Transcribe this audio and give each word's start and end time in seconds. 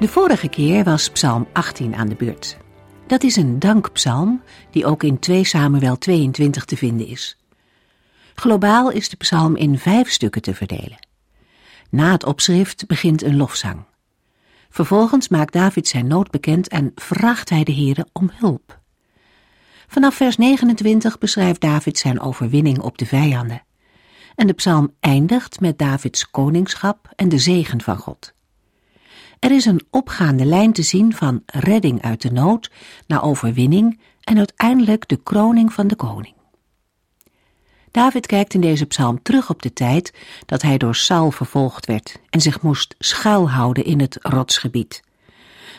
De 0.00 0.08
vorige 0.08 0.48
keer 0.48 0.84
was 0.84 1.10
Psalm 1.10 1.48
18 1.52 1.94
aan 1.94 2.08
de 2.08 2.14
beurt. 2.14 2.56
Dat 3.06 3.22
is 3.22 3.36
een 3.36 3.58
dankpsalm 3.58 4.42
die 4.70 4.86
ook 4.86 5.02
in 5.02 5.18
2 5.18 5.44
Samuel 5.44 5.98
22 5.98 6.64
te 6.64 6.76
vinden 6.76 7.06
is. 7.06 7.36
Globaal 8.34 8.90
is 8.90 9.08
de 9.08 9.16
psalm 9.16 9.56
in 9.56 9.78
vijf 9.78 10.10
stukken 10.10 10.42
te 10.42 10.54
verdelen. 10.54 11.06
Na 11.90 12.12
het 12.12 12.24
opschrift 12.24 12.86
begint 12.86 13.22
een 13.22 13.36
lofzang. 13.36 13.84
Vervolgens 14.70 15.28
maakt 15.28 15.52
David 15.52 15.88
zijn 15.88 16.06
nood 16.06 16.30
bekend 16.30 16.68
en 16.68 16.92
vraagt 16.94 17.48
hij 17.50 17.64
de 17.64 17.74
Heere 17.74 18.06
om 18.12 18.30
hulp. 18.32 18.80
Vanaf 19.86 20.14
vers 20.14 20.36
29 20.36 21.18
beschrijft 21.18 21.60
David 21.60 21.98
zijn 21.98 22.20
overwinning 22.20 22.78
op 22.78 22.98
de 22.98 23.06
vijanden. 23.06 23.62
En 24.34 24.46
de 24.46 24.52
psalm 24.52 24.94
eindigt 25.00 25.60
met 25.60 25.78
Davids 25.78 26.30
koningschap 26.30 27.12
en 27.16 27.28
de 27.28 27.38
zegen 27.38 27.80
van 27.80 27.96
God. 27.96 28.38
Er 29.40 29.50
is 29.50 29.64
een 29.64 29.86
opgaande 29.90 30.44
lijn 30.44 30.72
te 30.72 30.82
zien 30.82 31.14
van 31.14 31.42
redding 31.46 32.02
uit 32.02 32.22
de 32.22 32.32
nood 32.32 32.70
naar 33.06 33.22
overwinning 33.22 34.00
en 34.20 34.38
uiteindelijk 34.38 35.08
de 35.08 35.16
kroning 35.22 35.72
van 35.72 35.86
de 35.86 35.96
koning. 35.96 36.34
David 37.90 38.26
kijkt 38.26 38.54
in 38.54 38.60
deze 38.60 38.86
psalm 38.86 39.22
terug 39.22 39.50
op 39.50 39.62
de 39.62 39.72
tijd 39.72 40.14
dat 40.46 40.62
hij 40.62 40.78
door 40.78 40.94
Saul 40.94 41.30
vervolgd 41.30 41.86
werd 41.86 42.20
en 42.30 42.40
zich 42.40 42.62
moest 42.62 42.94
schuilhouden 42.98 43.84
in 43.84 44.00
het 44.00 44.18
rotsgebied. 44.20 45.02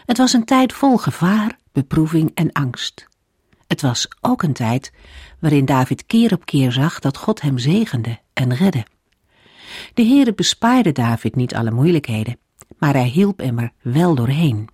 Het 0.06 0.18
was 0.18 0.34
een 0.34 0.46
tijd 0.46 0.74
vol 0.74 0.98
gevaar, 0.98 1.58
beproeving 1.72 2.32
en 2.34 2.52
angst. 2.52 3.08
Het 3.68 3.82
was 3.82 4.08
ook 4.22 4.44
een 4.44 4.54
tijd 4.54 4.92
waarin 5.40 5.66
David 5.66 6.06
keer 6.06 6.34
op 6.34 6.46
keer 6.46 6.72
zag 6.72 7.00
dat 7.00 7.18
God 7.18 7.42
hem 7.42 7.58
zegende 7.58 8.20
en 8.34 8.56
redde. 8.56 8.86
De 9.94 10.04
Heere 10.04 10.34
bespaarde 10.34 10.92
David 10.92 11.36
niet 11.36 11.56
alle 11.56 11.72
moeilijkheden 11.72 12.41
maar 12.82 12.94
hij 12.94 13.08
hielp 13.08 13.40
hem 13.40 13.60
er 13.60 13.72
wel 13.82 14.16
doorheen. 14.16 14.70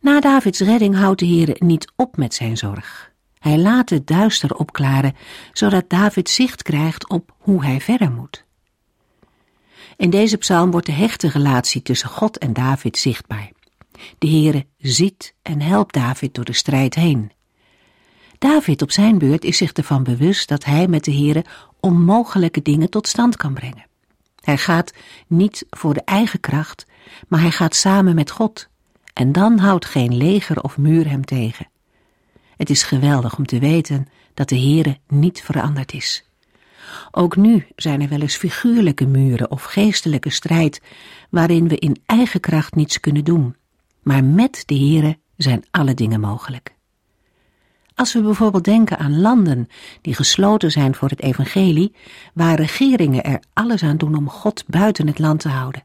Na 0.00 0.20
Davids 0.20 0.60
redding 0.60 0.96
houdt 0.96 1.20
de 1.20 1.26
Heer 1.26 1.56
niet 1.58 1.92
op 1.96 2.16
met 2.16 2.34
zijn 2.34 2.56
zorg. 2.56 3.12
Hij 3.38 3.58
laat 3.58 3.90
het 3.90 4.06
duister 4.06 4.54
opklaren, 4.56 5.14
zodat 5.52 5.90
David 5.90 6.30
zicht 6.30 6.62
krijgt 6.62 7.08
op 7.08 7.34
hoe 7.38 7.64
hij 7.64 7.80
verder 7.80 8.12
moet. 8.12 8.44
In 9.96 10.10
deze 10.10 10.36
psalm 10.36 10.70
wordt 10.70 10.86
de 10.86 10.92
hechte 10.92 11.28
relatie 11.28 11.82
tussen 11.82 12.08
God 12.08 12.38
en 12.38 12.52
David 12.52 12.98
zichtbaar. 12.98 13.50
De 14.18 14.28
Heere 14.28 14.66
ziet 14.78 15.34
en 15.42 15.60
helpt 15.60 15.94
David 15.94 16.34
door 16.34 16.44
de 16.44 16.52
strijd 16.52 16.94
heen. 16.94 17.32
David 18.38 18.82
op 18.82 18.90
zijn 18.90 19.18
beurt 19.18 19.44
is 19.44 19.56
zich 19.56 19.72
ervan 19.72 20.02
bewust 20.02 20.48
dat 20.48 20.64
hij 20.64 20.88
met 20.88 21.04
de 21.04 21.12
Heere 21.12 21.44
onmogelijke 21.80 22.62
dingen 22.62 22.90
tot 22.90 23.08
stand 23.08 23.36
kan 23.36 23.54
brengen. 23.54 23.90
Hij 24.42 24.58
gaat 24.58 24.92
niet 25.26 25.66
voor 25.70 25.94
de 25.94 26.02
eigen 26.04 26.40
kracht, 26.40 26.86
maar 27.28 27.40
hij 27.40 27.50
gaat 27.50 27.74
samen 27.74 28.14
met 28.14 28.30
God. 28.30 28.68
En 29.12 29.32
dan 29.32 29.58
houdt 29.58 29.84
geen 29.84 30.16
leger 30.16 30.62
of 30.62 30.78
muur 30.78 31.08
hem 31.08 31.24
tegen. 31.24 31.70
Het 32.56 32.70
is 32.70 32.82
geweldig 32.82 33.36
om 33.38 33.46
te 33.46 33.58
weten 33.58 34.08
dat 34.34 34.48
de 34.48 34.58
Heere 34.58 34.98
niet 35.08 35.42
veranderd 35.42 35.92
is. 35.92 36.24
Ook 37.10 37.36
nu 37.36 37.66
zijn 37.76 38.02
er 38.02 38.08
wel 38.08 38.20
eens 38.20 38.36
figuurlijke 38.36 39.06
muren 39.06 39.50
of 39.50 39.62
geestelijke 39.62 40.30
strijd 40.30 40.80
waarin 41.30 41.68
we 41.68 41.76
in 41.76 42.02
eigen 42.06 42.40
kracht 42.40 42.74
niets 42.74 43.00
kunnen 43.00 43.24
doen. 43.24 43.56
Maar 44.02 44.24
met 44.24 44.62
de 44.66 44.74
Heere 44.74 45.18
zijn 45.36 45.64
alle 45.70 45.94
dingen 45.94 46.20
mogelijk. 46.20 46.74
Als 48.02 48.12
we 48.12 48.20
bijvoorbeeld 48.20 48.64
denken 48.64 48.98
aan 48.98 49.20
landen 49.20 49.68
die 50.00 50.14
gesloten 50.14 50.70
zijn 50.70 50.94
voor 50.94 51.08
het 51.08 51.22
evangelie, 51.22 51.94
waar 52.34 52.54
regeringen 52.54 53.24
er 53.24 53.40
alles 53.52 53.82
aan 53.82 53.96
doen 53.96 54.14
om 54.14 54.28
God 54.28 54.64
buiten 54.66 55.06
het 55.06 55.18
land 55.18 55.40
te 55.40 55.48
houden. 55.48 55.84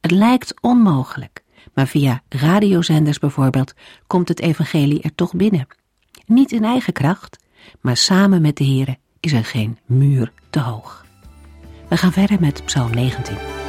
Het 0.00 0.10
lijkt 0.10 0.54
onmogelijk, 0.60 1.42
maar 1.74 1.86
via 1.86 2.22
radiozenders 2.28 3.18
bijvoorbeeld 3.18 3.74
komt 4.06 4.28
het 4.28 4.40
evangelie 4.40 5.02
er 5.02 5.14
toch 5.14 5.34
binnen. 5.34 5.66
Niet 6.26 6.52
in 6.52 6.64
eigen 6.64 6.92
kracht, 6.92 7.36
maar 7.80 7.96
samen 7.96 8.42
met 8.42 8.56
de 8.56 8.64
Here 8.64 8.98
is 9.20 9.32
er 9.32 9.44
geen 9.44 9.78
muur 9.86 10.32
te 10.50 10.60
hoog. 10.60 11.04
We 11.88 11.96
gaan 11.96 12.12
verder 12.12 12.40
met 12.40 12.64
Psalm 12.64 12.90
19. 12.90 13.61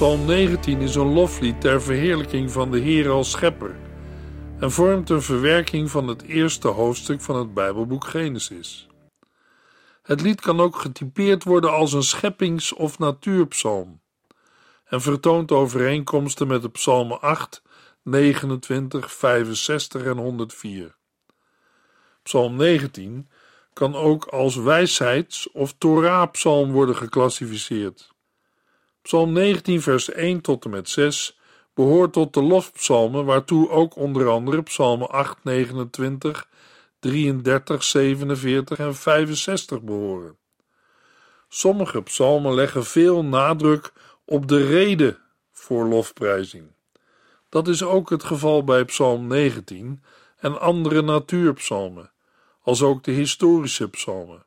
Psalm 0.00 0.24
19 0.24 0.80
is 0.80 0.94
een 0.94 1.12
loflied 1.12 1.60
ter 1.60 1.82
verheerlijking 1.82 2.50
van 2.50 2.70
de 2.70 2.78
Heer 2.78 3.10
als 3.10 3.30
schepper 3.30 3.76
en 4.58 4.70
vormt 4.70 5.10
een 5.10 5.22
verwerking 5.22 5.90
van 5.90 6.08
het 6.08 6.22
eerste 6.22 6.68
hoofdstuk 6.68 7.20
van 7.20 7.36
het 7.36 7.54
Bijbelboek 7.54 8.04
Genesis. 8.04 8.88
Het 10.02 10.20
lied 10.20 10.40
kan 10.40 10.60
ook 10.60 10.76
getypeerd 10.76 11.44
worden 11.44 11.72
als 11.72 11.92
een 11.92 12.02
scheppings- 12.02 12.72
of 12.72 12.98
natuurpsalm 12.98 14.00
en 14.84 15.00
vertoont 15.00 15.52
overeenkomsten 15.52 16.46
met 16.46 16.62
de 16.62 16.70
psalmen 16.70 17.20
8, 17.20 17.62
29, 18.02 19.12
65 19.12 20.04
en 20.04 20.16
104. 20.16 20.96
Psalm 22.22 22.56
19 22.56 23.28
kan 23.72 23.94
ook 23.94 24.24
als 24.24 24.56
wijsheids- 24.56 25.50
of 25.52 25.74
Torah-psalm 25.78 26.72
worden 26.72 26.96
geclassificeerd. 26.96 28.18
Psalm 29.02 29.32
19, 29.32 29.82
vers 29.82 30.10
1 30.10 30.40
tot 30.40 30.64
en 30.64 30.70
met 30.70 30.88
6 30.88 31.38
behoort 31.74 32.12
tot 32.12 32.34
de 32.34 32.42
lofpsalmen, 32.42 33.24
waartoe 33.24 33.68
ook 33.68 33.96
onder 33.96 34.28
andere 34.28 34.62
psalmen 34.62 35.10
8, 35.10 35.44
29, 35.44 36.48
33, 36.98 37.84
47 37.84 38.78
en 38.78 38.94
65 38.94 39.82
behoren. 39.82 40.36
Sommige 41.48 42.02
psalmen 42.02 42.54
leggen 42.54 42.84
veel 42.84 43.24
nadruk 43.24 43.92
op 44.24 44.48
de 44.48 44.66
reden 44.66 45.18
voor 45.52 45.84
lofprijzing. 45.84 46.72
Dat 47.48 47.68
is 47.68 47.82
ook 47.82 48.10
het 48.10 48.24
geval 48.24 48.64
bij 48.64 48.84
Psalm 48.84 49.26
19 49.26 50.02
en 50.36 50.60
andere 50.60 51.02
natuurpsalmen, 51.02 52.12
als 52.62 52.82
ook 52.82 53.04
de 53.04 53.10
historische 53.10 53.88
psalmen. 53.88 54.44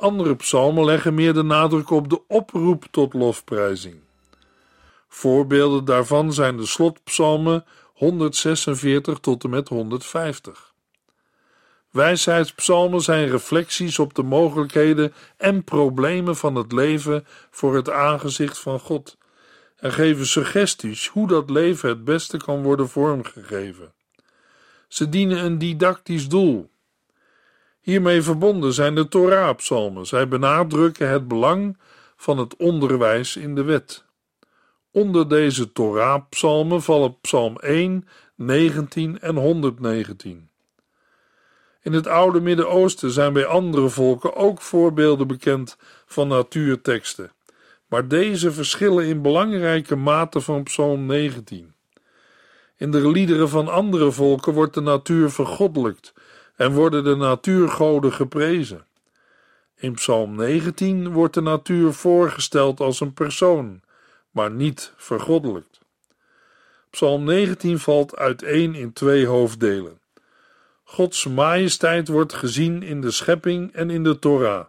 Andere 0.00 0.36
psalmen 0.36 0.84
leggen 0.84 1.14
meer 1.14 1.34
de 1.34 1.42
nadruk 1.42 1.90
op 1.90 2.10
de 2.10 2.20
oproep 2.26 2.86
tot 2.90 3.14
lofprijzing. 3.14 3.96
Voorbeelden 5.08 5.84
daarvan 5.84 6.32
zijn 6.32 6.56
de 6.56 6.66
slotpsalmen 6.66 7.64
146 7.94 9.18
tot 9.18 9.44
en 9.44 9.50
met 9.50 9.68
150. 9.68 10.72
Wijsheidspsalmen 11.90 13.00
zijn 13.00 13.28
reflecties 13.28 13.98
op 13.98 14.14
de 14.14 14.22
mogelijkheden 14.22 15.12
en 15.36 15.64
problemen 15.64 16.36
van 16.36 16.54
het 16.54 16.72
leven 16.72 17.26
voor 17.50 17.74
het 17.74 17.90
aangezicht 17.90 18.58
van 18.58 18.80
God 18.80 19.16
en 19.76 19.92
geven 19.92 20.26
suggesties 20.26 21.08
hoe 21.08 21.26
dat 21.26 21.50
leven 21.50 21.88
het 21.88 22.04
beste 22.04 22.36
kan 22.36 22.62
worden 22.62 22.88
vormgegeven. 22.88 23.92
Ze 24.88 25.08
dienen 25.08 25.44
een 25.44 25.58
didactisch 25.58 26.28
doel 26.28 26.70
Hiermee 27.80 28.22
verbonden 28.22 28.72
zijn 28.72 28.94
de 28.94 29.08
Torah-psalmen. 29.08 30.06
Zij 30.06 30.28
benadrukken 30.28 31.08
het 31.08 31.28
belang 31.28 31.78
van 32.16 32.38
het 32.38 32.56
onderwijs 32.56 33.36
in 33.36 33.54
de 33.54 33.62
wet. 33.62 34.04
Onder 34.90 35.28
deze 35.28 35.72
Torah-psalmen 35.72 36.82
vallen 36.82 37.20
psalm 37.20 37.56
1, 37.56 38.08
19 38.34 39.20
en 39.20 39.36
119. 39.36 40.48
In 41.82 41.92
het 41.92 42.06
oude 42.06 42.40
Midden-Oosten 42.40 43.10
zijn 43.10 43.32
bij 43.32 43.46
andere 43.46 43.88
volken 43.88 44.36
ook 44.36 44.60
voorbeelden 44.60 45.26
bekend 45.26 45.76
van 46.06 46.28
natuurteksten, 46.28 47.32
maar 47.86 48.08
deze 48.08 48.52
verschillen 48.52 49.06
in 49.06 49.22
belangrijke 49.22 49.96
mate 49.96 50.40
van 50.40 50.62
Psalm 50.62 51.06
19. 51.06 51.74
In 52.76 52.90
de 52.90 53.10
liederen 53.10 53.48
van 53.48 53.68
andere 53.68 54.10
volken 54.10 54.52
wordt 54.52 54.74
de 54.74 54.80
natuur 54.80 55.30
vergoddelijkt 55.30 56.12
en 56.60 56.72
worden 56.72 57.04
de 57.04 57.16
natuurgoden 57.16 58.12
geprezen. 58.12 58.86
In 59.76 59.92
Psalm 59.92 60.36
19 60.36 61.12
wordt 61.12 61.34
de 61.34 61.40
natuur 61.40 61.92
voorgesteld 61.92 62.80
als 62.80 63.00
een 63.00 63.12
persoon, 63.12 63.80
maar 64.30 64.50
niet 64.50 64.92
vergoddelijkt. 64.96 65.80
Psalm 66.90 67.24
19 67.24 67.78
valt 67.78 68.16
uiteen 68.16 68.74
in 68.74 68.92
twee 68.92 69.26
hoofddelen. 69.26 70.00
Gods 70.84 71.26
majesteit 71.26 72.08
wordt 72.08 72.32
gezien 72.32 72.82
in 72.82 73.00
de 73.00 73.10
schepping 73.10 73.72
en 73.72 73.90
in 73.90 74.04
de 74.04 74.18
Torah. 74.18 74.66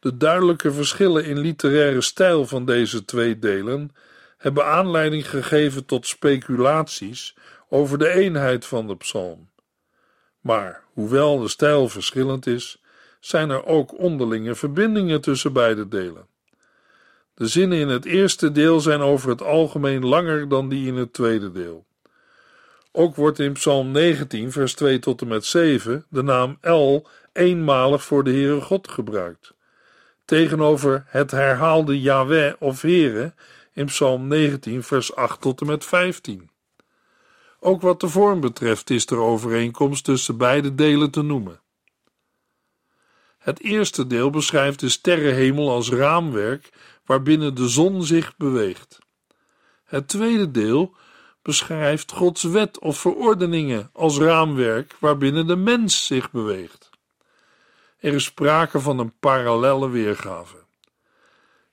De 0.00 0.16
duidelijke 0.16 0.72
verschillen 0.72 1.24
in 1.24 1.38
literaire 1.38 2.00
stijl 2.00 2.46
van 2.46 2.64
deze 2.64 3.04
twee 3.04 3.38
delen 3.38 3.90
hebben 4.36 4.66
aanleiding 4.66 5.30
gegeven 5.30 5.84
tot 5.84 6.06
speculaties 6.06 7.36
over 7.68 7.98
de 7.98 8.08
eenheid 8.08 8.66
van 8.66 8.86
de 8.86 8.96
psalm. 8.96 9.52
Maar 10.44 10.82
hoewel 10.92 11.38
de 11.38 11.48
stijl 11.48 11.88
verschillend 11.88 12.46
is, 12.46 12.82
zijn 13.20 13.50
er 13.50 13.66
ook 13.66 13.98
onderlinge 13.98 14.54
verbindingen 14.54 15.20
tussen 15.20 15.52
beide 15.52 15.88
delen. 15.88 16.26
De 17.34 17.46
zinnen 17.46 17.78
in 17.78 17.88
het 17.88 18.04
eerste 18.04 18.52
deel 18.52 18.80
zijn 18.80 19.00
over 19.00 19.28
het 19.28 19.42
algemeen 19.42 20.06
langer 20.06 20.48
dan 20.48 20.68
die 20.68 20.86
in 20.86 20.96
het 20.96 21.12
tweede 21.12 21.52
deel. 21.52 21.84
Ook 22.92 23.14
wordt 23.16 23.38
in 23.38 23.52
Psalm 23.52 23.90
19, 23.90 24.52
vers 24.52 24.74
2 24.74 24.98
tot 24.98 25.20
en 25.20 25.28
met 25.28 25.44
7 25.44 26.06
de 26.08 26.22
naam 26.22 26.58
El 26.60 27.08
eenmalig 27.32 28.04
voor 28.04 28.24
de 28.24 28.30
Heere 28.30 28.60
God 28.60 28.88
gebruikt. 28.88 29.54
Tegenover 30.24 31.04
het 31.06 31.30
herhaalde 31.30 32.00
Yahweh 32.00 32.54
of 32.58 32.82
Heere 32.82 33.32
in 33.72 33.86
Psalm 33.86 34.28
19, 34.28 34.82
vers 34.82 35.14
8 35.14 35.40
tot 35.40 35.60
en 35.60 35.66
met 35.66 35.84
15. 35.84 36.50
Ook 37.66 37.80
wat 37.80 38.00
de 38.00 38.08
vorm 38.08 38.40
betreft 38.40 38.90
is 38.90 39.06
er 39.06 39.18
overeenkomst 39.18 40.04
tussen 40.04 40.36
beide 40.36 40.74
delen 40.74 41.10
te 41.10 41.22
noemen. 41.22 41.60
Het 43.38 43.60
eerste 43.60 44.06
deel 44.06 44.30
beschrijft 44.30 44.80
de 44.80 44.88
sterrenhemel 44.88 45.70
als 45.70 45.90
raamwerk 45.90 46.70
waarbinnen 47.04 47.54
de 47.54 47.68
zon 47.68 48.02
zich 48.02 48.36
beweegt. 48.36 48.98
Het 49.84 50.08
tweede 50.08 50.50
deel 50.50 50.94
beschrijft 51.42 52.12
Gods 52.12 52.42
wet 52.42 52.78
of 52.78 52.98
verordeningen 52.98 53.90
als 53.92 54.18
raamwerk 54.18 54.96
waarbinnen 55.00 55.46
de 55.46 55.56
mens 55.56 56.06
zich 56.06 56.30
beweegt. 56.30 56.90
Er 57.98 58.14
is 58.14 58.24
sprake 58.24 58.80
van 58.80 58.98
een 58.98 59.18
parallelle 59.20 59.88
weergave. 59.88 60.56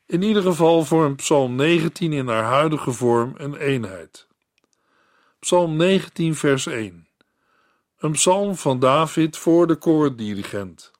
In 0.06 0.22
ieder 0.22 0.42
geval 0.42 0.86
vormt 0.86 1.16
Psalm 1.16 1.56
19 1.56 2.14
in 2.14 2.28
haar 2.28 2.44
huidige 2.44 2.92
vorm 2.92 3.34
een 3.38 3.56
eenheid. 3.56 4.30
Psalm 5.42 5.76
19, 5.76 6.36
vers 6.36 6.66
1. 6.66 7.08
Een 7.98 8.12
psalm 8.12 8.56
van 8.56 8.80
David 8.80 9.38
voor 9.38 9.68
de 9.68 9.76
koordirigent. 9.76 10.92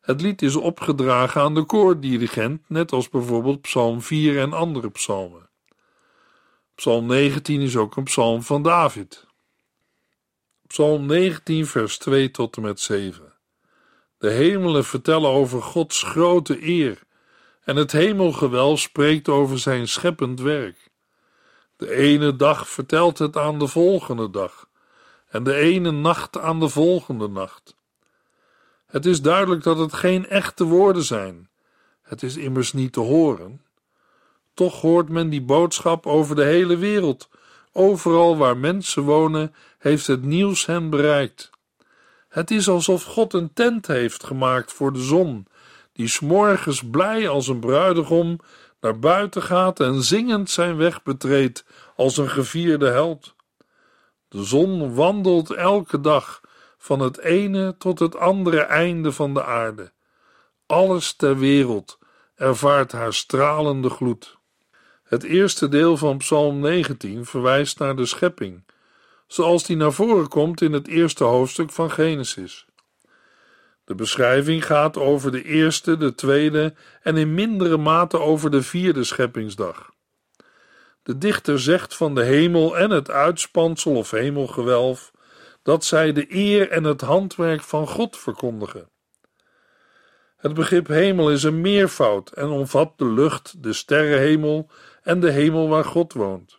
Het 0.00 0.20
lied 0.20 0.42
is 0.42 0.56
opgedragen 0.56 1.40
aan 1.40 1.54
de 1.54 1.64
koordirigent, 1.64 2.68
net 2.68 2.92
als 2.92 3.08
bijvoorbeeld 3.08 3.60
Psalm 3.60 4.02
4 4.02 4.38
en 4.38 4.52
andere 4.52 4.90
psalmen. 4.90 5.48
Psalm 6.74 7.06
19 7.06 7.60
is 7.60 7.76
ook 7.76 7.96
een 7.96 8.04
psalm 8.04 8.42
van 8.42 8.62
David. 8.62 9.26
Psalm 10.66 11.06
19, 11.06 11.66
vers 11.66 11.98
2 11.98 12.30
tot 12.30 12.56
en 12.56 12.62
met 12.62 12.80
7. 12.80 13.32
De 14.18 14.30
hemelen 14.30 14.84
vertellen 14.84 15.30
over 15.30 15.62
Gods 15.62 16.02
grote 16.02 16.66
eer, 16.66 17.02
en 17.64 17.76
het 17.76 17.92
hemelgewel 17.92 18.76
spreekt 18.76 19.28
over 19.28 19.58
zijn 19.58 19.88
scheppend 19.88 20.40
werk. 20.40 20.94
De 21.76 21.94
ene 21.94 22.36
dag 22.36 22.68
vertelt 22.68 23.18
het 23.18 23.36
aan 23.36 23.58
de 23.58 23.66
volgende 23.66 24.30
dag, 24.30 24.68
en 25.28 25.44
de 25.44 25.54
ene 25.54 25.90
nacht 25.90 26.38
aan 26.38 26.60
de 26.60 26.68
volgende 26.68 27.28
nacht. 27.28 27.76
Het 28.86 29.06
is 29.06 29.22
duidelijk 29.22 29.62
dat 29.62 29.78
het 29.78 29.92
geen 29.92 30.28
echte 30.28 30.64
woorden 30.64 31.02
zijn. 31.02 31.48
Het 32.02 32.22
is 32.22 32.36
immers 32.36 32.72
niet 32.72 32.92
te 32.92 33.00
horen. 33.00 33.60
Toch 34.54 34.80
hoort 34.80 35.08
men 35.08 35.28
die 35.28 35.42
boodschap 35.42 36.06
over 36.06 36.36
de 36.36 36.44
hele 36.44 36.76
wereld. 36.76 37.28
Overal 37.72 38.36
waar 38.36 38.56
mensen 38.56 39.02
wonen, 39.02 39.54
heeft 39.78 40.06
het 40.06 40.22
nieuws 40.22 40.66
hen 40.66 40.90
bereikt. 40.90 41.50
Het 42.28 42.50
is 42.50 42.68
alsof 42.68 43.04
God 43.04 43.32
een 43.32 43.52
tent 43.52 43.86
heeft 43.86 44.24
gemaakt 44.24 44.72
voor 44.72 44.92
de 44.92 45.02
zon, 45.02 45.46
die 45.92 46.08
s'morgens 46.08 46.82
blij 46.90 47.28
als 47.28 47.48
een 47.48 47.60
bruidegom 47.60 48.38
naar 48.80 48.98
buiten 48.98 49.42
gaat 49.42 49.80
en 49.80 50.02
zingend 50.02 50.50
zijn 50.50 50.76
weg 50.76 51.02
betreedt 51.02 51.64
als 51.96 52.16
een 52.16 52.30
gevierde 52.30 52.88
held. 52.88 53.34
De 54.28 54.44
zon 54.44 54.94
wandelt 54.94 55.50
elke 55.50 56.00
dag 56.00 56.40
van 56.78 57.00
het 57.00 57.18
ene 57.18 57.74
tot 57.78 57.98
het 57.98 58.16
andere 58.16 58.60
einde 58.60 59.12
van 59.12 59.34
de 59.34 59.44
aarde. 59.44 59.92
Alles 60.66 61.12
ter 61.12 61.38
wereld 61.38 61.98
ervaart 62.34 62.92
haar 62.92 63.14
stralende 63.14 63.90
gloed. 63.90 64.38
Het 65.02 65.22
eerste 65.22 65.68
deel 65.68 65.96
van 65.96 66.18
Psalm 66.18 66.60
19 66.60 67.24
verwijst 67.24 67.78
naar 67.78 67.96
de 67.96 68.06
schepping, 68.06 68.64
zoals 69.26 69.64
die 69.64 69.76
naar 69.76 69.92
voren 69.92 70.28
komt 70.28 70.60
in 70.60 70.72
het 70.72 70.88
eerste 70.88 71.24
hoofdstuk 71.24 71.70
van 71.70 71.90
Genesis. 71.90 72.65
De 73.86 73.94
beschrijving 73.94 74.66
gaat 74.66 74.96
over 74.96 75.32
de 75.32 75.42
eerste, 75.42 75.96
de 75.96 76.14
tweede 76.14 76.74
en 77.02 77.16
in 77.16 77.34
mindere 77.34 77.76
mate 77.76 78.20
over 78.20 78.50
de 78.50 78.62
vierde 78.62 79.04
scheppingsdag. 79.04 79.90
De 81.02 81.18
dichter 81.18 81.60
zegt 81.60 81.94
van 81.94 82.14
de 82.14 82.22
hemel 82.22 82.78
en 82.78 82.90
het 82.90 83.10
uitspansel 83.10 83.96
of 83.96 84.10
hemelgewelf 84.10 85.12
dat 85.62 85.84
zij 85.84 86.12
de 86.12 86.26
eer 86.28 86.70
en 86.70 86.84
het 86.84 87.00
handwerk 87.00 87.60
van 87.60 87.88
God 87.88 88.16
verkondigen. 88.16 88.90
Het 90.36 90.54
begrip 90.54 90.86
hemel 90.86 91.30
is 91.30 91.42
een 91.42 91.60
meervoud 91.60 92.30
en 92.30 92.48
omvat 92.48 92.92
de 92.96 93.12
lucht, 93.12 93.62
de 93.62 93.72
sterrenhemel 93.72 94.70
en 95.02 95.20
de 95.20 95.30
hemel 95.30 95.68
waar 95.68 95.84
God 95.84 96.12
woont. 96.12 96.56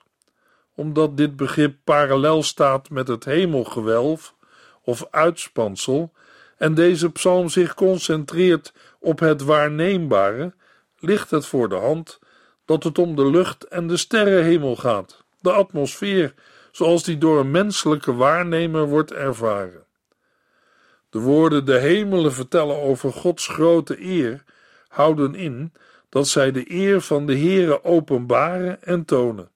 Omdat 0.75 1.17
dit 1.17 1.36
begrip 1.36 1.77
parallel 1.84 2.43
staat 2.43 2.89
met 2.89 3.07
het 3.07 3.25
hemelgewelf 3.25 4.36
of 4.81 5.07
uitspansel 5.12 6.13
en 6.57 6.73
deze 6.73 7.11
psalm 7.11 7.49
zich 7.49 7.73
concentreert 7.73 8.73
op 8.99 9.19
het 9.19 9.41
waarneembare, 9.41 10.53
ligt 10.99 11.31
het 11.31 11.45
voor 11.45 11.69
de 11.69 11.75
hand 11.75 12.19
dat 12.65 12.83
het 12.83 12.97
om 12.97 13.15
de 13.15 13.29
lucht 13.29 13.63
en 13.63 13.87
de 13.87 13.97
sterrenhemel 13.97 14.75
gaat, 14.75 15.23
de 15.39 15.51
atmosfeer 15.51 16.33
zoals 16.71 17.03
die 17.03 17.17
door 17.17 17.39
een 17.39 17.51
menselijke 17.51 18.13
waarnemer 18.13 18.87
wordt 18.87 19.13
ervaren. 19.13 19.85
De 21.09 21.19
woorden 21.19 21.65
de 21.65 21.77
hemelen 21.77 22.33
vertellen 22.33 22.81
over 22.81 23.13
Gods 23.13 23.47
grote 23.47 24.01
eer 24.01 24.43
houden 24.87 25.35
in 25.35 25.73
dat 26.09 26.27
zij 26.27 26.51
de 26.51 26.71
eer 26.71 27.01
van 27.01 27.25
de 27.25 27.37
Heere 27.37 27.83
openbaren 27.83 28.83
en 28.83 29.05
tonen. 29.05 29.49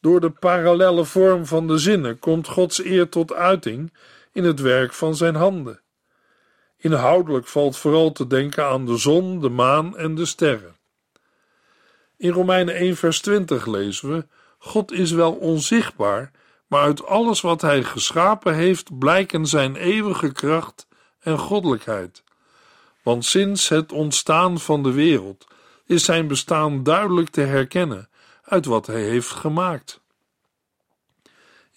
Door 0.00 0.20
de 0.20 0.30
parallelle 0.30 1.04
vorm 1.04 1.46
van 1.46 1.66
de 1.66 1.78
zinnen 1.78 2.18
komt 2.18 2.48
Gods 2.48 2.84
eer 2.84 3.08
tot 3.08 3.32
uiting 3.32 3.92
in 4.38 4.44
het 4.44 4.60
werk 4.60 4.92
van 4.92 5.16
zijn 5.16 5.34
handen. 5.34 5.80
Inhoudelijk 6.76 7.46
valt 7.46 7.76
vooral 7.76 8.12
te 8.12 8.26
denken 8.26 8.64
aan 8.64 8.86
de 8.86 8.96
zon, 8.96 9.40
de 9.40 9.48
maan 9.48 9.96
en 9.96 10.14
de 10.14 10.26
sterren. 10.26 10.76
In 12.16 12.30
Romeinen 12.30 12.74
1 12.74 12.96
vers 12.96 13.20
20 13.20 13.66
lezen 13.66 14.10
we 14.10 14.26
God 14.58 14.92
is 14.92 15.10
wel 15.10 15.32
onzichtbaar, 15.32 16.30
maar 16.66 16.82
uit 16.82 17.06
alles 17.06 17.40
wat 17.40 17.60
Hij 17.60 17.82
geschapen 17.82 18.54
heeft 18.54 18.98
blijken 18.98 19.46
Zijn 19.46 19.76
eeuwige 19.76 20.32
kracht 20.32 20.86
en 21.20 21.38
goddelijkheid. 21.38 22.22
Want 23.02 23.24
sinds 23.24 23.68
het 23.68 23.92
ontstaan 23.92 24.60
van 24.60 24.82
de 24.82 24.92
wereld 24.92 25.46
is 25.86 26.04
Zijn 26.04 26.26
bestaan 26.26 26.82
duidelijk 26.82 27.28
te 27.28 27.40
herkennen 27.40 28.08
uit 28.42 28.64
wat 28.64 28.86
Hij 28.86 29.02
heeft 29.02 29.30
gemaakt. 29.30 30.00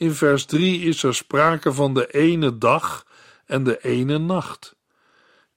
In 0.01 0.13
vers 0.13 0.45
3 0.45 0.81
is 0.81 1.03
er 1.03 1.15
sprake 1.15 1.73
van 1.73 1.93
de 1.93 2.07
ene 2.07 2.57
dag 2.57 3.05
en 3.45 3.63
de 3.63 3.81
ene 3.81 4.17
nacht. 4.17 4.75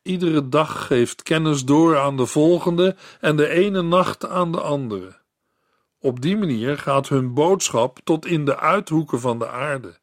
Iedere 0.02 0.48
dag 0.48 0.86
geeft 0.86 1.22
kennis 1.22 1.64
door 1.64 1.98
aan 1.98 2.16
de 2.16 2.26
volgende 2.26 2.96
en 3.20 3.36
de 3.36 3.48
ene 3.48 3.82
nacht 3.82 4.28
aan 4.28 4.52
de 4.52 4.60
andere. 4.60 5.16
Op 5.98 6.20
die 6.20 6.36
manier 6.36 6.78
gaat 6.78 7.08
hun 7.08 7.34
boodschap 7.34 8.00
tot 8.04 8.26
in 8.26 8.44
de 8.44 8.58
uithoeken 8.58 9.20
van 9.20 9.38
de 9.38 9.48
aarde. 9.48 9.98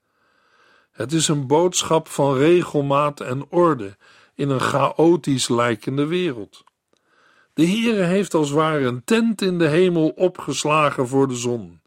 Het 0.91 1.13
is 1.13 1.27
een 1.27 1.47
boodschap 1.47 2.07
van 2.07 2.37
regelmaat 2.37 3.19
en 3.19 3.45
orde 3.49 3.97
in 4.35 4.49
een 4.49 4.61
chaotisch 4.61 5.49
lijkende 5.49 6.05
wereld. 6.05 6.63
De 7.53 7.67
Heere 7.67 8.03
heeft 8.03 8.33
als 8.33 8.51
ware 8.51 8.85
een 8.85 9.03
tent 9.03 9.41
in 9.41 9.57
de 9.57 9.67
hemel 9.67 10.09
opgeslagen 10.09 11.07
voor 11.07 11.27
de 11.27 11.35
zon. 11.35 11.81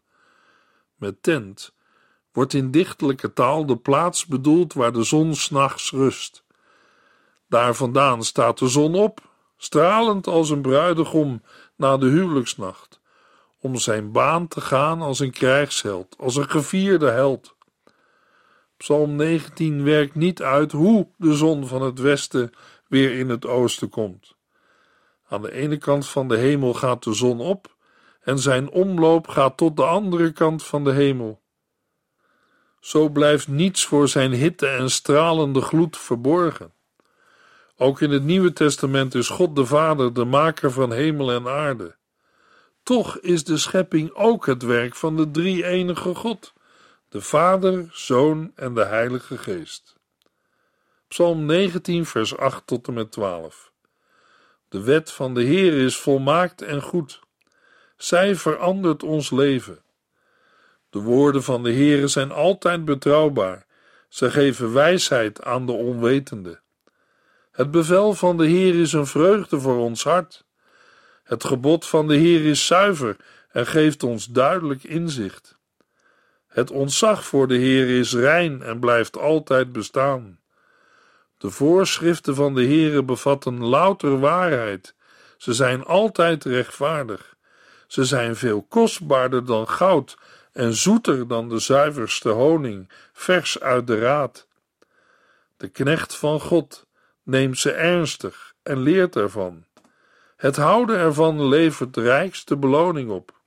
Met 0.95 1.23
tent 1.23 1.73
wordt 2.35 2.53
in 2.53 2.71
dichtelijke 2.71 3.33
taal 3.33 3.65
de 3.65 3.77
plaats 3.77 4.25
bedoeld 4.25 4.73
waar 4.73 4.91
de 4.91 5.03
zon 5.03 5.35
s'nachts 5.35 5.91
rust. 5.91 6.43
Daar 7.47 7.75
vandaan 7.75 8.23
staat 8.23 8.59
de 8.59 8.67
zon 8.67 8.95
op, 8.95 9.19
stralend 9.57 10.27
als 10.27 10.49
een 10.49 10.61
bruidegom 10.61 11.41
na 11.75 11.97
de 11.97 12.05
huwelijksnacht, 12.05 12.99
om 13.59 13.75
zijn 13.75 14.11
baan 14.11 14.47
te 14.47 14.61
gaan 14.61 15.01
als 15.01 15.19
een 15.19 15.31
krijgsheld, 15.31 16.15
als 16.19 16.35
een 16.35 16.49
gevierde 16.49 17.09
held. 17.09 17.55
Psalm 18.77 19.15
19 19.15 19.83
werkt 19.83 20.15
niet 20.15 20.41
uit 20.41 20.71
hoe 20.71 21.07
de 21.17 21.33
zon 21.35 21.67
van 21.67 21.81
het 21.81 21.99
westen 21.99 22.51
weer 22.87 23.19
in 23.19 23.29
het 23.29 23.45
oosten 23.45 23.89
komt. 23.89 24.35
Aan 25.27 25.41
de 25.41 25.51
ene 25.51 25.77
kant 25.77 26.07
van 26.07 26.27
de 26.27 26.37
hemel 26.37 26.73
gaat 26.73 27.03
de 27.03 27.13
zon 27.13 27.39
op 27.39 27.75
en 28.21 28.39
zijn 28.39 28.69
omloop 28.69 29.27
gaat 29.27 29.57
tot 29.57 29.77
de 29.77 29.85
andere 29.85 30.31
kant 30.31 30.63
van 30.63 30.83
de 30.83 30.91
hemel. 30.91 31.43
Zo 32.85 33.09
blijft 33.09 33.47
niets 33.47 33.85
voor 33.85 34.07
zijn 34.07 34.31
hitte 34.31 34.67
en 34.67 34.89
stralende 34.89 35.61
gloed 35.61 35.97
verborgen. 35.97 36.73
Ook 37.77 38.01
in 38.01 38.11
het 38.11 38.23
Nieuwe 38.23 38.53
Testament 38.53 39.15
is 39.15 39.29
God 39.29 39.55
de 39.55 39.65
Vader 39.65 40.13
de 40.13 40.25
maker 40.25 40.71
van 40.71 40.91
hemel 40.91 41.31
en 41.31 41.47
aarde. 41.47 41.95
Toch 42.83 43.19
is 43.19 43.43
de 43.43 43.57
schepping 43.57 44.13
ook 44.13 44.45
het 44.45 44.63
werk 44.63 44.95
van 44.95 45.15
de 45.15 45.31
drie-enige 45.31 46.15
God, 46.15 46.53
de 47.09 47.21
Vader, 47.21 47.89
Zoon 47.91 48.51
en 48.55 48.73
de 48.73 48.85
Heilige 48.85 49.37
Geest. 49.37 49.95
Psalm 51.07 51.45
19, 51.45 52.05
vers 52.05 52.37
8 52.37 52.67
tot 52.67 52.87
en 52.87 52.93
met 52.93 53.11
12. 53.11 53.71
De 54.69 54.81
wet 54.81 55.11
van 55.11 55.33
de 55.33 55.43
Heer 55.43 55.73
is 55.73 55.97
volmaakt 55.97 56.61
en 56.61 56.81
goed. 56.81 57.19
Zij 57.97 58.35
verandert 58.35 59.03
ons 59.03 59.31
leven. 59.31 59.84
De 60.95 61.01
woorden 61.01 61.43
van 61.43 61.63
de 61.63 61.71
Heere 61.73 62.07
zijn 62.07 62.31
altijd 62.31 62.85
betrouwbaar. 62.85 63.65
Zij 64.09 64.29
geven 64.29 64.73
wijsheid 64.73 65.43
aan 65.43 65.65
de 65.65 65.71
onwetende. 65.71 66.61
Het 67.51 67.71
bevel 67.71 68.13
van 68.13 68.37
de 68.37 68.45
Heer 68.45 68.79
is 68.79 68.93
een 68.93 69.05
vreugde 69.05 69.59
voor 69.59 69.77
ons 69.77 70.03
hart. 70.03 70.45
Het 71.23 71.43
gebod 71.43 71.85
van 71.85 72.07
de 72.07 72.15
Heer 72.15 72.45
is 72.45 72.65
zuiver 72.65 73.15
en 73.51 73.67
geeft 73.67 74.03
ons 74.03 74.25
duidelijk 74.25 74.83
inzicht. 74.83 75.57
Het 76.47 76.71
ontzag 76.71 77.25
voor 77.25 77.47
de 77.47 77.57
Heer 77.57 77.99
is 77.99 78.13
rein 78.13 78.61
en 78.61 78.79
blijft 78.79 79.17
altijd 79.17 79.71
bestaan. 79.71 80.39
De 81.37 81.49
voorschriften 81.49 82.35
van 82.35 82.53
de 82.53 82.65
Heere 82.65 83.03
bevatten 83.03 83.63
louter 83.63 84.19
waarheid. 84.19 84.95
Ze 85.37 85.53
zijn 85.53 85.83
altijd 85.83 86.43
rechtvaardig. 86.43 87.35
Ze 87.87 88.05
zijn 88.05 88.35
veel 88.35 88.63
kostbaarder 88.63 89.45
dan 89.45 89.69
goud 89.69 90.17
en 90.55 90.73
zoeter 90.73 91.27
dan 91.27 91.49
de 91.49 91.59
zuiverste 91.59 92.29
honing, 92.29 92.89
vers 93.13 93.59
uit 93.59 93.87
de 93.87 93.99
raad. 93.99 94.47
De 95.57 95.67
knecht 95.67 96.15
van 96.15 96.39
God 96.39 96.85
neemt 97.23 97.57
ze 97.57 97.71
ernstig 97.71 98.53
en 98.63 98.79
leert 98.79 99.15
ervan. 99.15 99.65
Het 100.35 100.55
houden 100.55 100.97
ervan 100.97 101.47
levert 101.47 101.93
de 101.93 102.01
rijkste 102.01 102.57
beloning 102.57 103.09
op. 103.09 103.39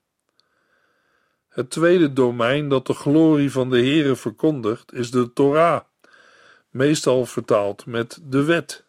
Het 1.49 1.71
tweede 1.71 2.13
domein 2.13 2.69
dat 2.69 2.87
de 2.87 2.95
glorie 2.95 3.53
van 3.53 3.71
de 3.71 3.79
Heere 3.79 4.17
verkondigt 4.17 4.93
is 4.93 5.11
de 5.11 5.33
Torah, 5.33 5.81
meestal 6.71 7.27
vertaald 7.27 7.87
met 7.87 8.19
de 8.23 8.45
wet. 8.45 8.85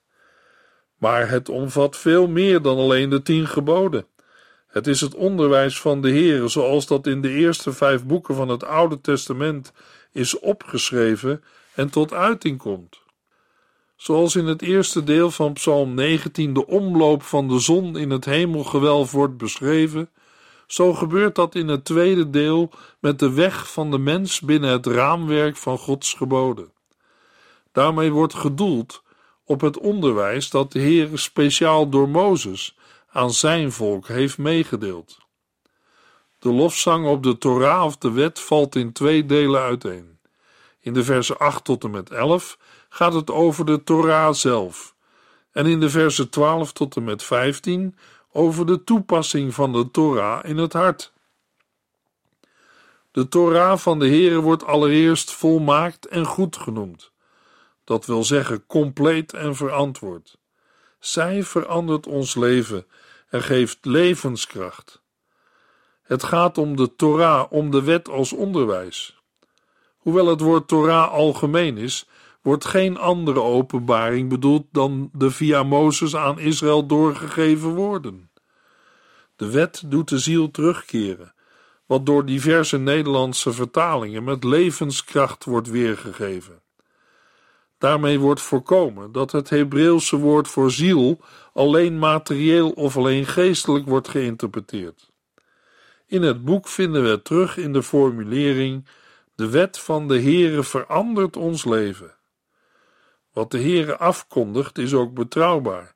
Maar 0.97 1.29
het 1.29 1.49
omvat 1.49 1.97
veel 1.97 2.27
meer 2.27 2.61
dan 2.61 2.77
alleen 2.77 3.09
de 3.09 3.21
tien 3.21 3.47
geboden. 3.47 4.05
Het 4.69 4.87
is 4.87 5.01
het 5.01 5.15
onderwijs 5.15 5.79
van 5.79 6.01
de 6.01 6.09
Heere, 6.09 6.47
zoals 6.47 6.87
dat 6.87 7.07
in 7.07 7.21
de 7.21 7.29
eerste 7.29 7.73
vijf 7.73 8.05
boeken 8.05 8.35
van 8.35 8.49
het 8.49 8.63
Oude 8.63 9.01
Testament 9.01 9.73
is 10.11 10.39
opgeschreven 10.39 11.43
en 11.73 11.89
tot 11.89 12.13
uiting 12.13 12.57
komt. 12.57 13.01
Zoals 13.95 14.35
in 14.35 14.45
het 14.45 14.61
eerste 14.61 15.03
deel 15.03 15.31
van 15.31 15.53
Psalm 15.53 15.93
19 15.93 16.53
de 16.53 16.67
omloop 16.67 17.23
van 17.23 17.47
de 17.47 17.59
zon 17.59 17.97
in 17.97 18.09
het 18.09 18.25
hemelgewelf 18.25 19.11
wordt 19.11 19.37
beschreven, 19.37 20.09
zo 20.67 20.93
gebeurt 20.93 21.35
dat 21.35 21.55
in 21.55 21.67
het 21.67 21.85
tweede 21.85 22.29
deel 22.29 22.69
met 22.99 23.19
de 23.19 23.33
weg 23.33 23.71
van 23.71 23.91
de 23.91 23.97
mens 23.97 24.39
binnen 24.39 24.69
het 24.69 24.85
raamwerk 24.85 25.57
van 25.57 25.77
Gods 25.77 26.13
geboden. 26.13 26.71
Daarmee 27.71 28.11
wordt 28.11 28.33
gedoeld 28.33 29.03
op 29.45 29.61
het 29.61 29.77
onderwijs 29.77 30.49
dat 30.49 30.71
de 30.71 30.79
Heer 30.79 31.09
speciaal 31.13 31.89
door 31.89 32.09
Mozes 32.09 32.77
aan 33.11 33.31
zijn 33.31 33.71
volk 33.71 34.07
heeft 34.07 34.37
meegedeeld. 34.37 35.17
De 36.39 36.51
lofzang 36.51 37.07
op 37.07 37.23
de 37.23 37.37
Torah 37.37 37.85
of 37.85 37.97
de 37.97 38.11
wet 38.11 38.39
valt 38.39 38.75
in 38.75 38.91
twee 38.91 39.25
delen 39.25 39.61
uiteen. 39.61 40.19
In 40.79 40.93
de 40.93 41.03
versen 41.03 41.37
8 41.37 41.63
tot 41.63 41.83
en 41.83 41.91
met 41.91 42.11
11 42.11 42.57
gaat 42.89 43.13
het 43.13 43.31
over 43.31 43.65
de 43.65 43.83
Torah 43.83 44.33
zelf, 44.33 44.95
en 45.51 45.65
in 45.65 45.79
de 45.79 45.89
versen 45.89 46.29
12 46.29 46.73
tot 46.73 46.95
en 46.95 47.03
met 47.03 47.23
15 47.23 47.97
over 48.31 48.65
de 48.65 48.83
toepassing 48.83 49.53
van 49.53 49.73
de 49.73 49.91
Torah 49.91 50.45
in 50.45 50.57
het 50.57 50.73
hart. 50.73 51.13
De 53.11 53.27
Torah 53.27 53.77
van 53.77 53.99
de 53.99 54.07
Heere 54.07 54.39
wordt 54.39 54.65
allereerst 54.65 55.31
volmaakt 55.31 56.05
en 56.05 56.25
goed 56.25 56.57
genoemd, 56.57 57.11
dat 57.83 58.05
wil 58.05 58.23
zeggen 58.23 58.65
compleet 58.65 59.33
en 59.33 59.55
verantwoord. 59.55 60.38
Zij 60.99 61.43
verandert 61.43 62.07
ons 62.07 62.35
leven 62.35 62.85
en 63.29 63.41
geeft 63.41 63.85
levenskracht. 63.85 65.01
Het 66.01 66.23
gaat 66.23 66.57
om 66.57 66.75
de 66.75 66.95
Torah, 66.95 67.51
om 67.51 67.71
de 67.71 67.83
wet 67.83 68.09
als 68.09 68.33
onderwijs. 68.33 69.17
Hoewel 69.97 70.27
het 70.27 70.39
woord 70.39 70.67
Torah 70.67 71.11
algemeen 71.11 71.77
is, 71.77 72.07
wordt 72.41 72.65
geen 72.65 72.97
andere 72.97 73.41
openbaring 73.41 74.29
bedoeld 74.29 74.65
dan 74.71 75.09
de 75.13 75.31
via 75.31 75.63
Mozes 75.63 76.15
aan 76.15 76.39
Israël 76.39 76.85
doorgegeven 76.85 77.69
woorden. 77.69 78.31
De 79.35 79.51
wet 79.51 79.83
doet 79.85 80.09
de 80.09 80.19
ziel 80.19 80.51
terugkeren, 80.51 81.33
wat 81.85 82.05
door 82.05 82.25
diverse 82.25 82.77
Nederlandse 82.77 83.53
vertalingen 83.53 84.23
met 84.23 84.43
levenskracht 84.43 85.45
wordt 85.45 85.69
weergegeven. 85.69 86.61
Daarmee 87.79 88.19
wordt 88.19 88.41
voorkomen 88.41 89.11
dat 89.11 89.31
het 89.31 89.49
Hebreeuwse 89.49 90.17
woord 90.17 90.47
voor 90.47 90.71
ziel 90.71 91.19
alleen 91.53 91.99
materieel 91.99 92.69
of 92.69 92.97
alleen 92.97 93.25
geestelijk 93.25 93.85
wordt 93.85 94.07
geïnterpreteerd. 94.07 95.11
In 96.05 96.21
het 96.21 96.45
boek 96.45 96.67
vinden 96.67 97.03
we 97.03 97.09
het 97.09 97.23
terug 97.23 97.57
in 97.57 97.73
de 97.73 97.83
formulering: 97.83 98.85
De 99.35 99.49
wet 99.49 99.79
van 99.79 100.07
de 100.07 100.21
Heere 100.21 100.63
verandert 100.63 101.37
ons 101.37 101.65
leven. 101.65 102.15
Wat 103.33 103.51
de 103.51 103.59
Heere 103.59 103.97
afkondigt 103.97 104.77
is 104.77 104.93
ook 104.93 105.13
betrouwbaar. 105.13 105.93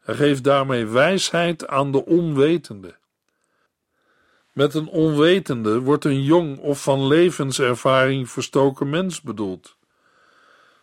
Hij 0.00 0.14
geeft 0.14 0.44
daarmee 0.44 0.86
wijsheid 0.86 1.66
aan 1.66 1.92
de 1.92 2.04
onwetende. 2.04 2.96
Met 4.52 4.74
een 4.74 4.88
onwetende 4.88 5.80
wordt 5.80 6.04
een 6.04 6.22
jong 6.22 6.58
of 6.58 6.82
van 6.82 7.06
levenservaring 7.06 8.30
verstoken 8.30 8.90
mens 8.90 9.20
bedoeld. 9.20 9.76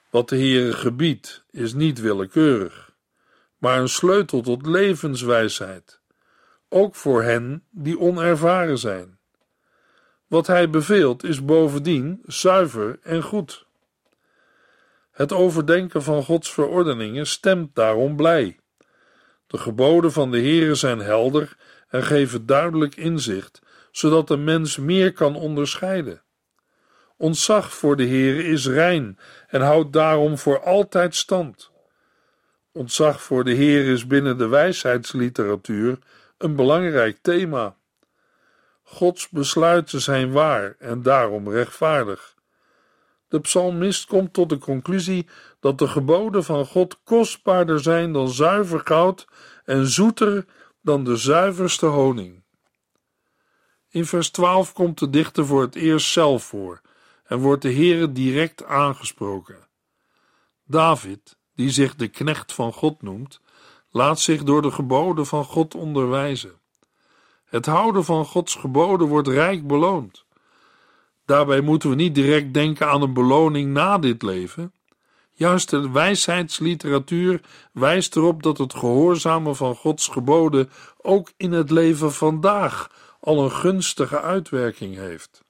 Wat 0.09 0.29
de 0.29 0.35
Heere 0.35 0.73
gebiedt 0.73 1.45
is 1.51 1.73
niet 1.73 1.99
willekeurig, 1.99 2.95
maar 3.57 3.79
een 3.79 3.89
sleutel 3.89 4.41
tot 4.41 4.65
levenswijsheid, 4.65 5.99
ook 6.69 6.95
voor 6.95 7.23
hen 7.23 7.63
die 7.69 7.99
onervaren 7.99 8.77
zijn. 8.77 9.19
Wat 10.27 10.47
hij 10.47 10.69
beveelt 10.69 11.23
is 11.23 11.45
bovendien 11.45 12.21
zuiver 12.25 12.99
en 13.01 13.23
goed. 13.23 13.67
Het 15.11 15.33
overdenken 15.33 16.03
van 16.03 16.23
Gods 16.23 16.51
verordeningen 16.51 17.27
stemt 17.27 17.75
daarom 17.75 18.15
blij. 18.15 18.59
De 19.47 19.57
geboden 19.57 20.11
van 20.11 20.31
de 20.31 20.39
Heere 20.39 20.75
zijn 20.75 20.99
helder 20.99 21.57
en 21.87 22.03
geven 22.03 22.45
duidelijk 22.45 22.95
inzicht, 22.95 23.61
zodat 23.91 24.27
de 24.27 24.37
mens 24.37 24.77
meer 24.77 25.13
kan 25.13 25.35
onderscheiden. 25.35 26.21
Ontzag 27.21 27.73
voor 27.73 27.95
de 27.95 28.07
Heere 28.07 28.43
is 28.43 28.67
rein 28.67 29.19
en 29.47 29.61
houdt 29.61 29.93
daarom 29.93 30.37
voor 30.37 30.63
altijd 30.63 31.15
stand. 31.15 31.71
Ontzag 32.71 33.21
voor 33.21 33.43
de 33.43 33.51
Heer 33.51 33.85
is 33.85 34.07
binnen 34.07 34.37
de 34.37 34.47
wijsheidsliteratuur 34.47 35.99
een 36.37 36.55
belangrijk 36.55 37.17
thema. 37.21 37.75
Gods 38.83 39.29
besluiten 39.29 40.01
zijn 40.01 40.31
waar 40.31 40.75
en 40.77 41.01
daarom 41.01 41.49
rechtvaardig. 41.49 42.35
De 43.27 43.39
psalmist 43.39 44.05
komt 44.05 44.33
tot 44.33 44.49
de 44.49 44.57
conclusie 44.57 45.27
dat 45.59 45.77
de 45.77 45.87
geboden 45.87 46.43
van 46.43 46.65
God 46.65 46.99
kostbaarder 47.03 47.79
zijn 47.79 48.13
dan 48.13 48.29
zuiver 48.29 48.81
goud 48.83 49.27
en 49.65 49.87
zoeter 49.87 50.45
dan 50.81 51.03
de 51.03 51.15
zuiverste 51.15 51.85
honing. 51.85 52.43
In 53.89 54.05
vers 54.05 54.29
12 54.29 54.73
komt 54.73 54.99
de 54.99 55.09
dichter 55.09 55.45
voor 55.45 55.61
het 55.61 55.75
eerst 55.75 56.11
zelf 56.11 56.43
voor 56.43 56.81
en 57.29 57.39
wordt 57.39 57.61
de 57.61 57.73
Heere 57.73 58.11
direct 58.11 58.65
aangesproken. 58.65 59.67
David, 60.65 61.37
die 61.55 61.69
zich 61.69 61.95
de 61.95 62.07
knecht 62.07 62.53
van 62.53 62.73
God 62.73 63.01
noemt, 63.01 63.41
laat 63.89 64.19
zich 64.19 64.43
door 64.43 64.61
de 64.61 64.71
geboden 64.71 65.25
van 65.25 65.43
God 65.43 65.75
onderwijzen. 65.75 66.53
Het 67.45 67.65
houden 67.65 68.05
van 68.05 68.25
Gods 68.25 68.55
geboden 68.55 69.07
wordt 69.07 69.27
rijk 69.27 69.67
beloond. 69.67 70.25
Daarbij 71.25 71.61
moeten 71.61 71.89
we 71.89 71.95
niet 71.95 72.15
direct 72.15 72.53
denken 72.53 72.89
aan 72.89 73.01
een 73.01 73.13
beloning 73.13 73.73
na 73.73 73.97
dit 73.97 74.21
leven. 74.21 74.73
Juist 75.31 75.69
de 75.69 75.91
wijsheidsliteratuur 75.91 77.41
wijst 77.71 78.15
erop 78.15 78.43
dat 78.43 78.57
het 78.57 78.73
gehoorzamen 78.73 79.55
van 79.55 79.75
Gods 79.75 80.07
geboden 80.07 80.69
ook 81.01 81.31
in 81.37 81.51
het 81.51 81.69
leven 81.69 82.11
vandaag 82.11 82.91
al 83.19 83.43
een 83.43 83.51
gunstige 83.51 84.21
uitwerking 84.21 84.95
heeft. 84.95 85.47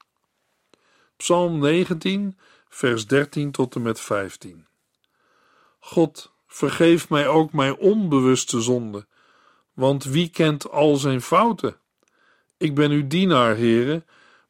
Psalm 1.19 1.59
19, 1.59 2.37
vers 2.69 3.07
13 3.07 3.51
tot 3.51 3.75
en 3.75 3.81
met 3.81 3.99
15. 3.99 4.67
God, 5.79 6.31
vergeef 6.47 7.09
mij 7.09 7.27
ook 7.27 7.53
mijn 7.53 7.77
onbewuste 7.77 8.61
zonde, 8.61 9.05
want 9.73 10.03
wie 10.03 10.29
kent 10.29 10.69
al 10.69 10.95
zijn 10.95 11.21
fouten? 11.21 11.77
Ik 12.57 12.75
ben 12.75 12.91
uw 12.91 13.07
dienaar, 13.07 13.55
heren, 13.55 14.05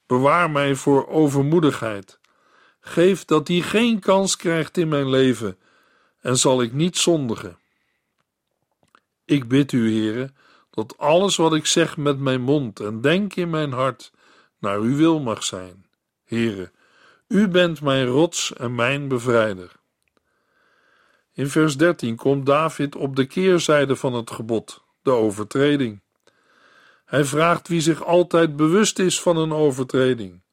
bewaar 0.06 0.52
mij 0.52 0.76
voor 0.76 1.08
overmoedigheid. 1.08 2.20
Geef 2.80 3.26
dat 3.26 3.46
die 3.46 3.64
geen 3.64 4.00
kans 4.00 4.36
krijgt 4.36 4.78
in 4.78 4.88
mijn 4.88 5.10
leven, 5.10 5.58
en 6.20 6.38
zal 6.38 6.62
ik 6.62 6.74
niet 6.74 6.98
zondigen. 6.98 7.58
Ik 9.26 9.48
bid 9.48 9.72
u, 9.72 9.92
heren, 9.92 10.36
dat 10.70 10.98
alles 10.98 11.36
wat 11.36 11.54
ik 11.54 11.66
zeg 11.66 11.98
met 11.98 12.20
mijn 12.20 12.42
mond 12.42 12.80
en 12.80 13.02
denk 13.02 13.36
in 13.36 13.50
mijn 13.50 13.72
hart 13.72 14.12
naar 14.60 14.80
uw 14.80 14.96
wil 14.96 15.20
mag 15.20 15.44
zijn. 15.44 15.88
Heren, 16.30 16.72
u 17.28 17.48
bent 17.48 17.82
mijn 17.82 18.06
rots 18.06 18.54
en 18.54 18.76
mijn 18.76 19.08
bevrijder. 19.08 19.72
In 21.34 21.48
vers 21.48 21.78
13 21.78 22.16
komt 22.16 22.46
David 22.46 22.96
op 22.96 23.16
de 23.16 23.26
keerzijde 23.26 23.96
van 23.96 24.14
het 24.14 24.32
gebod, 24.32 24.84
de 25.02 25.12
overtreding. 25.12 26.02
Hij 27.06 27.26
vraagt 27.26 27.68
wie 27.68 27.82
zich 27.82 28.04
altijd 28.04 28.56
bewust 28.56 29.00
is 29.00 29.22
van 29.22 29.38
een 29.38 29.54
overtreding. 29.54 30.44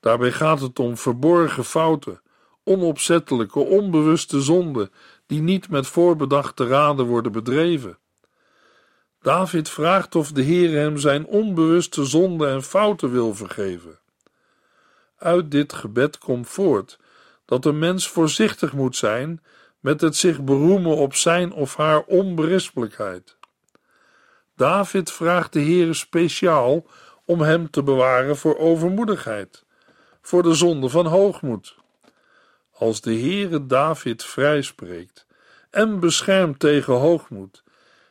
Daarbij 0.00 0.32
gaat 0.32 0.60
het 0.60 0.78
om 0.78 0.96
verborgen 0.96 1.64
fouten, 1.64 2.22
onopzettelijke, 2.64 3.58
onbewuste 3.58 4.40
zonden, 4.40 4.90
die 5.26 5.40
niet 5.40 5.68
met 5.68 5.86
voorbedachte 5.86 6.66
raden 6.66 7.06
worden 7.06 7.32
bedreven. 7.32 7.98
David 9.20 9.68
vraagt 9.68 10.14
of 10.14 10.32
de 10.32 10.42
Heer 10.42 10.78
hem 10.78 10.96
zijn 10.96 11.26
onbewuste 11.26 12.04
zonden 12.04 12.50
en 12.50 12.62
fouten 12.62 13.12
wil 13.12 13.34
vergeven. 13.34 14.00
Uit 15.22 15.50
dit 15.50 15.72
gebed 15.72 16.18
komt 16.18 16.48
voort 16.48 16.98
dat 17.44 17.64
een 17.64 17.78
mens 17.78 18.08
voorzichtig 18.08 18.72
moet 18.72 18.96
zijn 18.96 19.42
met 19.80 20.00
het 20.00 20.16
zich 20.16 20.44
beroemen 20.44 20.96
op 20.96 21.14
zijn 21.14 21.52
of 21.52 21.76
haar 21.76 22.02
onberispelijkheid. 22.02 23.36
David 24.56 25.12
vraagt 25.12 25.52
de 25.52 25.60
Heere 25.60 25.94
speciaal 25.94 26.86
om 27.24 27.40
hem 27.40 27.70
te 27.70 27.82
bewaren 27.82 28.36
voor 28.36 28.58
overmoedigheid, 28.58 29.64
voor 30.20 30.42
de 30.42 30.54
zonde 30.54 30.88
van 30.88 31.06
hoogmoed. 31.06 31.76
Als 32.72 33.00
de 33.00 33.14
Heere 33.14 33.66
David 33.66 34.24
vrijspreekt 34.24 35.26
en 35.70 36.00
beschermt 36.00 36.58
tegen 36.58 36.94
hoogmoed, 36.94 37.62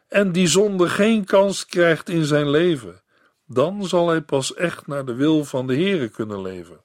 en 0.08 0.32
die 0.32 0.48
zonde 0.48 0.90
geen 0.90 1.26
kans 1.26 1.66
krijgt 1.66 2.10
in 2.10 2.26
zijn 2.26 2.50
leven, 2.50 3.02
dan 3.46 3.86
zal 3.86 4.10
hij 4.10 4.22
pas 4.22 4.54
echt 4.54 4.88
naar 4.88 5.06
de 5.06 5.14
wil 5.14 5.46
van 5.46 5.68
de 5.68 5.76
Heere 5.76 6.10
kunnen 6.10 6.42
leven. 6.42 6.80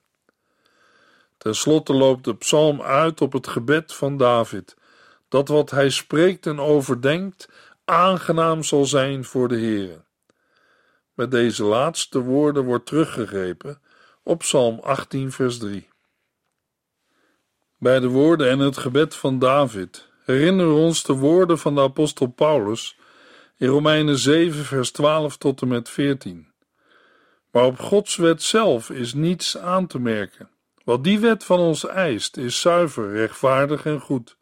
Ten 1.39 1.55
slotte 1.55 1.93
loopt 1.93 2.25
de 2.25 2.37
psalm 2.37 2.83
uit 2.83 3.21
op 3.21 3.33
het 3.33 3.47
gebed 3.47 3.95
van 3.95 4.17
David, 4.17 4.77
dat 5.29 5.49
wat 5.49 5.71
hij 5.71 5.91
spreekt 5.91 6.47
en 6.47 6.61
overdenkt 6.61 7.49
aangenaam 7.85 8.63
zal 8.63 8.85
zijn 8.85 9.25
voor 9.25 9.49
de 9.49 9.59
Heere. 9.59 10.05
Met 11.15 11.31
deze 11.31 11.65
laatste 11.65 12.21
woorden 12.21 12.65
wordt 12.65 12.87
teruggegrepen 12.87 13.81
op 14.23 14.39
Psalm 14.39 14.79
18, 14.79 15.33
vers 15.33 15.59
3. 15.59 15.89
Bij 17.79 18.01
de 18.01 18.09
woorden 18.09 18.51
en 18.51 18.59
het 18.59 18.77
gebed 18.77 19.15
van 19.15 19.39
David 19.39 20.09
herinneren 20.25 20.75
ons 20.75 21.03
de 21.03 21.13
woorden 21.13 21.59
van 21.59 21.75
de 21.75 21.81
apostel 21.81 22.27
Paulus 22.27 22.99
in 23.57 23.69
Romeinen 23.69 24.19
7, 24.19 24.65
vers 24.65 24.91
12 24.91 25.37
tot 25.37 25.63
en 25.63 25.69
met 25.69 25.89
14. 25.89 26.53
Maar 27.51 27.65
op 27.65 27.79
Gods 27.79 28.17
wet 28.17 28.43
zelf 28.43 28.91
is 28.91 29.15
niets 29.15 29.59
aan 29.59 29.87
te 29.87 29.99
merken. 29.99 30.51
Wat 30.87 31.05
die 31.05 31.19
wet 31.19 31.45
van 31.45 31.59
ons 31.59 31.87
eist, 31.87 32.37
is 32.37 32.61
zuiver, 32.61 33.13
rechtvaardig 33.13 33.87
en 33.87 34.01
goed. 34.01 34.37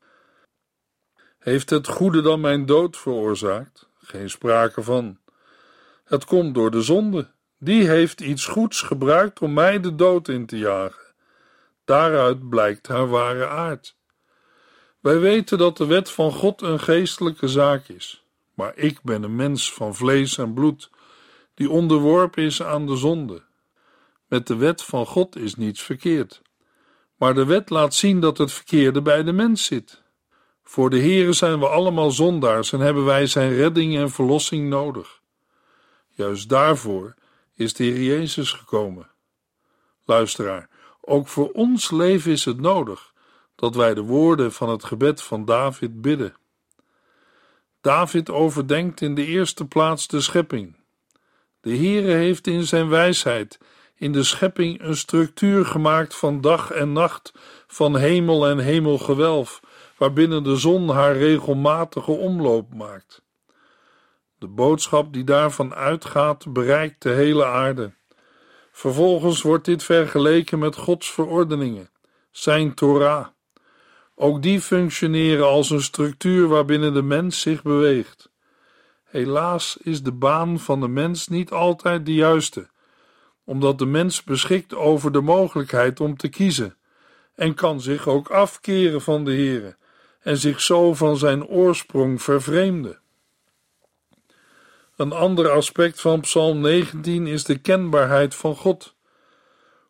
Heeft 1.38 1.70
het 1.70 1.88
goede 1.88 2.22
dan 2.22 2.40
mijn 2.40 2.66
dood 2.66 2.96
veroorzaakt? 2.96 3.88
Geen 3.98 4.30
sprake 4.30 4.83
van. 4.83 5.18
Het 6.04 6.24
komt 6.24 6.54
door 6.54 6.70
de 6.70 6.83
zonde. 6.83 7.30
Die 7.59 7.88
heeft 7.88 8.20
iets 8.20 8.46
goeds 8.46 8.83
gebruikt 8.83 9.40
om 9.40 9.52
mij 9.52 9.80
de 9.80 9.94
dood 9.94 10.28
in 10.28 10.46
te 10.46 10.59
jagen. 10.59 11.14
Daaruit 11.85 12.48
blijkt 12.48 12.87
haar 12.87 13.09
ware 13.09 13.46
aard. 13.46 13.96
Wij 15.00 15.18
weten 15.18 15.59
dat 15.59 15.76
de 15.76 15.87
wet 15.87 16.11
van 16.11 16.33
God 16.33 16.62
een 16.62 16.80
geestelijke 16.80 17.48
zaak 17.48 17.88
is, 17.88 18.24
maar 18.54 18.72
ik 18.76 19.02
ben 19.02 19.22
een 19.22 19.37
mens 19.37 19.72
van 19.72 19.94
vlees 19.94 20.38
en 20.38 20.54
bloed, 20.54 20.90
die 21.54 21.70
onderworpen 21.70 22.42
is 22.42 22.62
aan 22.62 22.87
de 22.87 22.96
zonde. 22.96 23.42
Met 24.26 24.46
de 24.46 24.56
wet 24.56 24.82
van 24.82 25.06
God 25.06 25.37
is 25.37 25.54
niets 25.54 25.82
verkeerd, 25.82 26.42
maar 27.16 27.34
de 27.34 27.44
wet 27.44 27.70
laat 27.70 27.94
zien 27.94 28.20
dat 28.20 28.38
het 28.38 28.52
verkeerde 28.52 29.02
bij 29.02 29.22
de 29.22 29.32
mens 29.32 29.64
zit. 29.64 30.02
Voor 30.62 30.90
de 30.90 30.98
Heere 30.98 31.32
zijn 31.32 31.58
we 31.58 31.68
allemaal 31.68 32.10
zondaars 32.10 32.72
en 32.72 32.80
hebben 32.80 33.04
wij 33.04 33.26
zijn 33.26 33.54
redding 33.54 33.96
en 33.96 34.10
verlossing 34.10 34.68
nodig. 34.68 35.20
Juist 36.08 36.48
daarvoor 36.48 37.14
is 37.54 37.74
de 37.74 37.84
Heer 37.84 38.02
Jezus 38.02 38.52
gekomen. 38.52 39.10
Luisteraar, 40.04 40.68
ook 41.00 41.28
voor 41.28 41.50
ons 41.50 41.90
leven 41.90 42.32
is 42.32 42.44
het 42.44 42.60
nodig 42.60 43.12
dat 43.54 43.74
wij 43.74 43.94
de 43.94 44.00
woorden 44.00 44.52
van 44.52 44.68
het 44.68 44.84
gebed 44.84 45.22
van 45.22 45.44
David 45.44 46.00
bidden. 46.00 46.37
David 47.80 48.30
overdenkt 48.30 49.00
in 49.00 49.14
de 49.14 49.26
eerste 49.26 49.64
plaats 49.64 50.06
de 50.06 50.20
schepping. 50.20 50.76
De 51.60 51.76
Heere 51.76 52.12
heeft 52.12 52.46
in 52.46 52.62
zijn 52.62 52.88
wijsheid 52.88 53.58
in 53.96 54.12
de 54.12 54.22
schepping 54.22 54.83
een 54.83 54.96
structuur 54.96 55.66
gemaakt 55.66 56.14
van 56.14 56.40
dag 56.40 56.70
en 56.70 56.92
nacht, 56.92 57.33
van 57.66 57.96
hemel 57.96 58.46
en 58.46 58.59
hemelgewelf, 58.59 59.61
waarbinnen 59.96 60.42
de 60.42 60.57
zon 60.57 60.88
haar 60.88 61.16
regelmatige 61.16 62.11
omloop 62.11 62.74
maakt. 62.74 63.22
De 64.38 64.48
boodschap 64.48 65.12
die 65.12 65.24
daarvan 65.24 65.74
uitgaat 65.74 66.52
bereikt 66.52 67.02
de 67.02 67.11
hele 67.11 67.44
aarde. 67.44 67.94
Vervolgens 68.72 69.42
wordt 69.42 69.64
dit 69.64 69.83
vergeleken 69.83 70.59
met 70.59 70.76
Gods 70.76 71.11
verordeningen, 71.11 71.90
zijn 72.30 72.74
Torah. 72.74 73.26
Ook 74.14 74.42
die 74.42 74.61
functioneren 74.61 75.46
als 75.46 75.70
een 75.70 75.83
structuur 75.83 76.48
waarbinnen 76.48 76.94
de 76.94 77.02
mens 77.02 77.40
zich 77.40 77.62
beweegt. 77.62 78.33
Helaas 79.04 79.76
is 79.83 80.02
de 80.02 80.12
baan 80.12 80.59
van 80.59 80.80
de 80.80 80.88
mens 80.88 81.28
niet 81.28 81.50
altijd 81.50 82.07
de 82.07 82.14
juiste, 82.14 82.68
omdat 83.44 83.78
de 83.78 83.87
mens 83.87 84.22
beschikt 84.22 84.74
over 84.74 85.12
de 85.12 85.20
mogelijkheid 85.20 86.00
om 86.00 86.16
te 86.16 86.28
kiezen 86.28 86.76
en 87.35 87.54
kan 87.54 87.80
zich 87.80 88.09
ook 88.09 88.28
afkeren 88.28 89.00
van 89.00 89.24
de 89.24 89.33
Heere 89.33 89.76
en 90.20 90.37
zich 90.37 90.61
zo 90.61 90.94
van 90.94 91.16
zijn 91.16 91.46
oorsprong 91.46 92.22
vervreemden. 92.22 92.98
Een 94.96 95.12
ander 95.12 95.50
aspect 95.50 96.00
van 96.00 96.20
Psalm 96.20 96.61
19 96.61 97.26
is 97.26 97.44
de 97.44 97.59
kenbaarheid 97.59 98.35
van 98.35 98.57
God. 98.57 98.94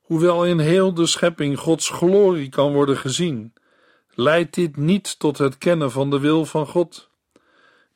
Hoewel 0.01 0.45
in 0.45 0.59
heel 0.59 0.95
de 0.95 1.07
schepping 1.07 1.59
Gods 1.59 1.91
glorie 1.91 2.49
kan 2.49 2.73
worden 2.73 2.97
gezien, 2.97 3.53
leidt 4.15 4.55
dit 4.55 4.77
niet 4.77 5.19
tot 5.19 5.39
het 5.39 5.59
kennen 5.59 5.91
van 5.91 6.11
de 6.11 6.19
wil 6.19 6.45
van 6.45 6.67
God. 6.67 7.09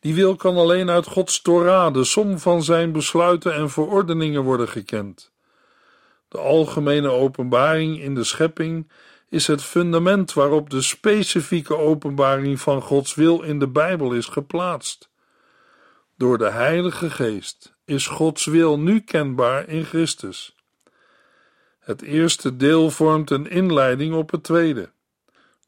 Die 0.00 0.14
wil 0.14 0.36
kan 0.36 0.56
alleen 0.56 0.90
uit 0.90 1.06
Gods 1.06 1.42
Torah, 1.42 1.94
de 1.94 2.04
som 2.04 2.38
van 2.38 2.62
zijn 2.62 2.92
besluiten 2.92 3.54
en 3.54 3.70
verordeningen, 3.70 4.42
worden 4.42 4.68
gekend. 4.68 5.32
De 6.28 6.38
algemene 6.38 7.10
openbaring 7.10 8.00
in 8.00 8.14
de 8.14 8.24
schepping 8.24 8.90
is 9.28 9.46
het 9.46 9.62
fundament 9.62 10.32
waarop 10.32 10.70
de 10.70 10.82
specifieke 10.82 11.76
openbaring 11.76 12.60
van 12.60 12.82
Gods 12.82 13.14
wil 13.14 13.42
in 13.42 13.58
de 13.58 13.68
Bijbel 13.68 14.12
is 14.12 14.26
geplaatst. 14.26 15.10
Door 16.16 16.38
de 16.38 16.50
Heilige 16.50 17.10
Geest 17.10 17.76
is 17.84 18.06
Gods 18.06 18.44
wil 18.44 18.78
nu 18.78 19.00
kenbaar 19.00 19.68
in 19.68 19.84
Christus. 19.84 20.56
Het 21.78 22.02
eerste 22.02 22.56
deel 22.56 22.90
vormt 22.90 23.30
een 23.30 23.50
inleiding 23.50 24.14
op 24.14 24.30
het 24.30 24.42
tweede. 24.42 24.90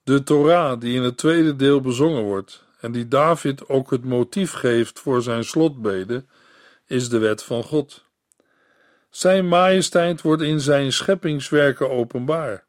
De 0.02 0.22
Torah, 0.22 0.80
die 0.80 0.94
in 0.94 1.02
het 1.02 1.16
tweede 1.16 1.56
deel 1.56 1.80
bezongen 1.80 2.22
wordt 2.22 2.64
en 2.80 2.92
die 2.92 3.08
David 3.08 3.68
ook 3.68 3.90
het 3.90 4.04
motief 4.04 4.52
geeft 4.52 5.00
voor 5.00 5.22
zijn 5.22 5.44
slotbede, 5.44 6.24
is 6.86 7.08
de 7.08 7.18
wet 7.18 7.42
van 7.42 7.62
God. 7.62 8.09
Zijn 9.10 9.48
majesteit 9.48 10.22
wordt 10.22 10.42
in 10.42 10.60
zijn 10.60 10.92
scheppingswerken 10.92 11.90
openbaar. 11.90 12.64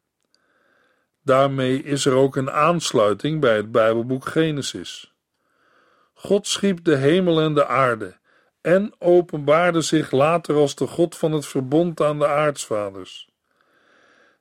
Daarmee 1.24 1.82
is 1.82 2.04
er 2.04 2.14
ook 2.14 2.36
een 2.36 2.50
aansluiting 2.50 3.40
bij 3.40 3.56
het 3.56 3.72
Bijbelboek 3.72 4.26
Genesis. 4.26 5.12
God 6.14 6.46
schiep 6.46 6.84
de 6.84 6.96
hemel 6.96 7.40
en 7.40 7.54
de 7.54 7.66
aarde 7.66 8.16
en 8.60 8.94
openbaarde 8.98 9.80
zich 9.80 10.10
later 10.10 10.54
als 10.54 10.74
de 10.74 10.86
God 10.86 11.16
van 11.16 11.32
het 11.32 11.46
verbond 11.46 12.00
aan 12.00 12.18
de 12.18 12.28
aartsvaders. 12.28 13.28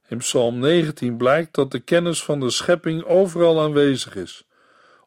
In 0.08 0.18
Psalm 0.18 0.60
19 0.60 1.18
blijkt 1.18 1.54
dat 1.54 1.72
de 1.72 1.80
kennis 1.80 2.24
van 2.24 2.40
de 2.40 2.50
schepping 2.50 3.04
overal 3.04 3.62
aanwezig 3.62 4.16
is, 4.16 4.46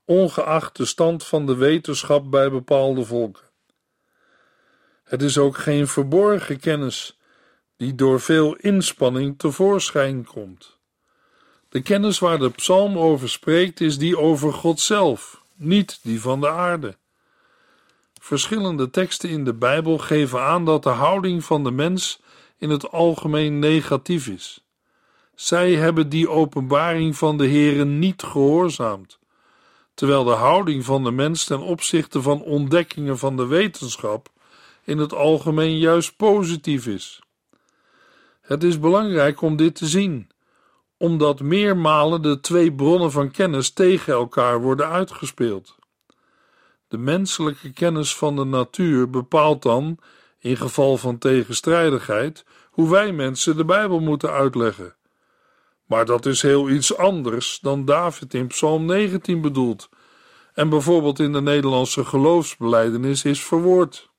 ongeacht 0.04 0.76
de 0.76 0.84
stand 0.84 1.24
van 1.24 1.46
de 1.46 1.56
wetenschap 1.56 2.30
bij 2.30 2.50
bepaalde 2.50 3.04
volken. 3.04 3.43
Het 5.04 5.22
is 5.22 5.38
ook 5.38 5.58
geen 5.58 5.88
verborgen 5.88 6.60
kennis 6.60 7.18
die 7.76 7.94
door 7.94 8.20
veel 8.20 8.54
inspanning 8.54 9.38
tevoorschijn 9.38 10.24
komt. 10.24 10.78
De 11.68 11.82
kennis 11.82 12.18
waar 12.18 12.38
de 12.38 12.50
psalm 12.50 12.98
over 12.98 13.28
spreekt 13.28 13.80
is 13.80 13.98
die 13.98 14.18
over 14.18 14.52
God 14.52 14.80
zelf, 14.80 15.42
niet 15.54 15.98
die 16.02 16.20
van 16.20 16.40
de 16.40 16.48
aarde. 16.48 16.96
Verschillende 18.20 18.90
teksten 18.90 19.28
in 19.28 19.44
de 19.44 19.54
Bijbel 19.54 19.98
geven 19.98 20.42
aan 20.42 20.64
dat 20.64 20.82
de 20.82 20.88
houding 20.88 21.44
van 21.44 21.64
de 21.64 21.70
mens 21.70 22.20
in 22.58 22.70
het 22.70 22.90
algemeen 22.90 23.58
negatief 23.58 24.26
is. 24.26 24.64
Zij 25.34 25.72
hebben 25.72 26.08
die 26.08 26.30
openbaring 26.30 27.16
van 27.16 27.36
de 27.36 27.48
Heere 27.48 27.84
niet 27.84 28.22
gehoorzaamd, 28.22 29.18
terwijl 29.94 30.24
de 30.24 30.30
houding 30.30 30.84
van 30.84 31.04
de 31.04 31.10
mens 31.10 31.44
ten 31.44 31.60
opzichte 31.60 32.22
van 32.22 32.42
ontdekkingen 32.42 33.18
van 33.18 33.36
de 33.36 33.46
wetenschap 33.46 34.32
in 34.84 34.98
het 34.98 35.12
algemeen 35.12 35.78
juist 35.78 36.16
positief 36.16 36.86
is. 36.86 37.22
Het 38.40 38.62
is 38.62 38.80
belangrijk 38.80 39.40
om 39.40 39.56
dit 39.56 39.74
te 39.74 39.86
zien, 39.86 40.30
omdat 40.96 41.40
meermalen 41.40 42.22
de 42.22 42.40
twee 42.40 42.72
bronnen 42.72 43.10
van 43.10 43.30
kennis 43.30 43.70
tegen 43.70 44.12
elkaar 44.12 44.60
worden 44.60 44.88
uitgespeeld. 44.88 45.76
De 46.88 46.98
menselijke 46.98 47.72
kennis 47.72 48.16
van 48.16 48.36
de 48.36 48.44
natuur 48.44 49.10
bepaalt 49.10 49.62
dan, 49.62 49.98
in 50.38 50.56
geval 50.56 50.96
van 50.96 51.18
tegenstrijdigheid, 51.18 52.44
hoe 52.70 52.90
wij 52.90 53.12
mensen 53.12 53.56
de 53.56 53.64
Bijbel 53.64 54.00
moeten 54.00 54.30
uitleggen. 54.30 54.94
Maar 55.86 56.04
dat 56.04 56.26
is 56.26 56.42
heel 56.42 56.70
iets 56.70 56.96
anders 56.96 57.58
dan 57.60 57.84
David 57.84 58.34
in 58.34 58.46
Psalm 58.46 58.84
19 58.84 59.40
bedoelt 59.40 59.88
en 60.54 60.68
bijvoorbeeld 60.68 61.18
in 61.18 61.32
de 61.32 61.40
Nederlandse 61.40 62.04
geloofsbeleidenis 62.04 63.24
is 63.24 63.44
verwoord. 63.44 64.10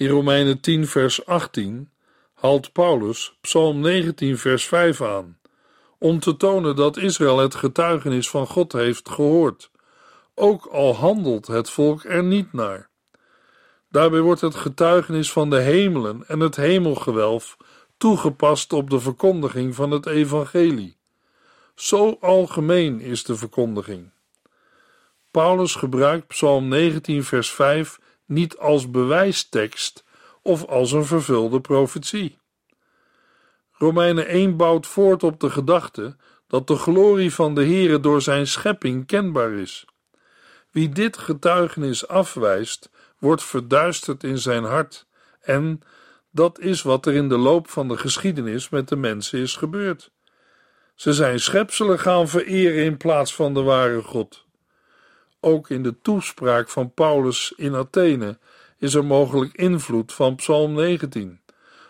In 0.00 0.08
Romeinen 0.08 0.60
10 0.60 0.86
vers 0.86 1.26
18 1.26 1.90
haalt 2.34 2.72
Paulus 2.72 3.36
Psalm 3.40 3.80
19 3.80 4.38
vers 4.38 4.66
5 4.66 5.02
aan, 5.02 5.38
om 5.98 6.20
te 6.20 6.36
tonen 6.36 6.76
dat 6.76 6.96
Israël 6.96 7.38
het 7.38 7.54
getuigenis 7.54 8.30
van 8.30 8.46
God 8.46 8.72
heeft 8.72 9.08
gehoord, 9.08 9.70
ook 10.34 10.66
al 10.66 10.94
handelt 10.94 11.46
het 11.46 11.70
volk 11.70 12.04
er 12.04 12.24
niet 12.24 12.52
naar. 12.52 12.88
Daarbij 13.88 14.20
wordt 14.20 14.40
het 14.40 14.54
getuigenis 14.54 15.32
van 15.32 15.50
de 15.50 15.60
hemelen 15.60 16.24
en 16.26 16.40
het 16.40 16.56
hemelgewelf 16.56 17.56
toegepast 17.96 18.72
op 18.72 18.90
de 18.90 19.00
verkondiging 19.00 19.74
van 19.74 19.90
het 19.90 20.06
evangelie. 20.06 20.96
Zo 21.74 22.16
algemeen 22.20 23.00
is 23.00 23.24
de 23.24 23.36
verkondiging. 23.36 24.10
Paulus 25.30 25.74
gebruikt 25.74 26.26
Psalm 26.26 26.68
19 26.68 27.24
vers 27.24 27.50
5 27.50 27.98
niet 28.30 28.58
als 28.58 28.90
bewijstekst 28.90 30.04
of 30.42 30.66
als 30.66 30.92
een 30.92 31.04
vervulde 31.04 31.60
profetie. 31.60 32.38
Romeinen 33.72 34.26
1 34.26 34.56
bouwt 34.56 34.86
voort 34.86 35.22
op 35.22 35.40
de 35.40 35.50
gedachte 35.50 36.16
dat 36.46 36.66
de 36.66 36.76
glorie 36.76 37.34
van 37.34 37.54
de 37.54 37.64
Heere 37.64 38.00
door 38.00 38.22
zijn 38.22 38.46
schepping 38.46 39.06
kenbaar 39.06 39.52
is. 39.52 39.84
Wie 40.70 40.88
dit 40.88 41.16
getuigenis 41.16 42.08
afwijst, 42.08 42.90
wordt 43.18 43.42
verduisterd 43.42 44.24
in 44.24 44.38
zijn 44.38 44.64
hart 44.64 45.06
en 45.40 45.80
dat 46.30 46.58
is 46.58 46.82
wat 46.82 47.06
er 47.06 47.14
in 47.14 47.28
de 47.28 47.38
loop 47.38 47.70
van 47.70 47.88
de 47.88 47.96
geschiedenis 47.96 48.68
met 48.68 48.88
de 48.88 48.96
mensen 48.96 49.38
is 49.38 49.56
gebeurd. 49.56 50.10
Ze 50.94 51.12
zijn 51.12 51.40
schepselen 51.40 51.98
gaan 51.98 52.28
vereren 52.28 52.84
in 52.84 52.96
plaats 52.96 53.34
van 53.34 53.54
de 53.54 53.62
ware 53.62 54.02
God. 54.02 54.48
Ook 55.40 55.70
in 55.70 55.82
de 55.82 56.00
toespraak 56.00 56.68
van 56.68 56.94
Paulus 56.94 57.52
in 57.56 57.74
Athene 57.74 58.38
is 58.78 58.94
er 58.94 59.04
mogelijk 59.04 59.54
invloed 59.54 60.12
van 60.12 60.34
Psalm 60.34 60.72
19. 60.72 61.40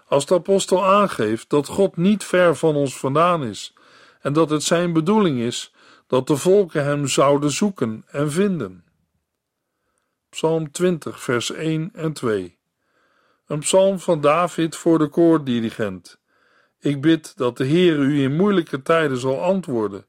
Als 0.06 0.26
de 0.26 0.34
apostel 0.34 0.84
aangeeft 0.84 1.50
dat 1.50 1.66
God 1.66 1.96
niet 1.96 2.24
ver 2.24 2.56
van 2.56 2.74
ons 2.74 2.98
vandaan 2.98 3.44
is 3.44 3.74
en 4.20 4.32
dat 4.32 4.50
het 4.50 4.62
zijn 4.62 4.92
bedoeling 4.92 5.40
is 5.40 5.74
dat 6.06 6.26
de 6.26 6.36
volken 6.36 6.84
hem 6.84 7.06
zouden 7.06 7.50
zoeken 7.50 8.04
en 8.06 8.32
vinden. 8.32 8.84
Psalm 10.30 10.70
20, 10.70 11.22
vers 11.22 11.52
1 11.52 11.90
en 11.92 12.12
2. 12.12 12.58
Een 13.46 13.58
psalm 13.58 13.98
van 13.98 14.20
David 14.20 14.76
voor 14.76 14.98
de 14.98 15.08
koordirigent. 15.08 16.20
Ik 16.80 17.00
bid 17.00 17.36
dat 17.36 17.56
de 17.56 17.64
Heer 17.64 17.98
u 17.98 18.22
in 18.22 18.36
moeilijke 18.36 18.82
tijden 18.82 19.18
zal 19.18 19.42
antwoorden, 19.42 20.06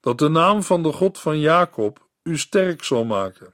dat 0.00 0.18
de 0.18 0.28
naam 0.28 0.62
van 0.62 0.82
de 0.82 0.92
God 0.92 1.18
van 1.18 1.40
Jacob 1.40 2.06
u 2.24 2.38
sterk 2.38 2.84
zal 2.84 3.04
maken. 3.04 3.52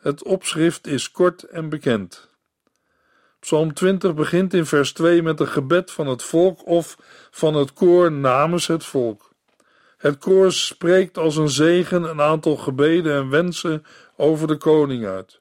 Het 0.00 0.22
opschrift 0.22 0.86
is 0.86 1.10
kort 1.10 1.42
en 1.42 1.68
bekend. 1.68 2.28
Psalm 3.40 3.74
20 3.74 4.14
begint 4.14 4.54
in 4.54 4.66
vers 4.66 4.92
2 4.92 5.22
met 5.22 5.40
een 5.40 5.48
gebed 5.48 5.90
van 5.90 6.06
het 6.06 6.22
volk 6.22 6.66
of 6.66 6.98
van 7.30 7.54
het 7.54 7.72
koor 7.72 8.12
namens 8.12 8.66
het 8.66 8.84
volk. 8.84 9.32
Het 9.96 10.18
koor 10.18 10.52
spreekt 10.52 11.18
als 11.18 11.36
een 11.36 11.48
zegen 11.48 12.02
een 12.02 12.20
aantal 12.20 12.56
gebeden 12.56 13.14
en 13.14 13.30
wensen 13.30 13.84
over 14.16 14.46
de 14.46 14.56
koning 14.56 15.06
uit. 15.06 15.40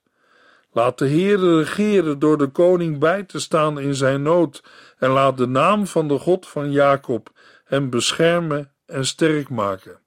Laat 0.71 0.97
de 0.97 1.08
Heere 1.08 1.58
regeren 1.58 2.19
door 2.19 2.38
de 2.38 2.47
koning 2.47 2.99
bij 2.99 3.23
te 3.23 3.39
staan 3.39 3.79
in 3.79 3.95
zijn 3.95 4.21
nood 4.21 4.63
en 4.97 5.10
laat 5.10 5.38
de 5.38 5.47
naam 5.47 5.88
van 5.88 6.08
de 6.08 6.19
God 6.19 6.47
van 6.47 6.71
Jacob 6.71 7.29
hem 7.63 7.89
beschermen 7.89 8.71
en 8.86 9.06
sterk 9.06 9.49
maken. 9.49 10.02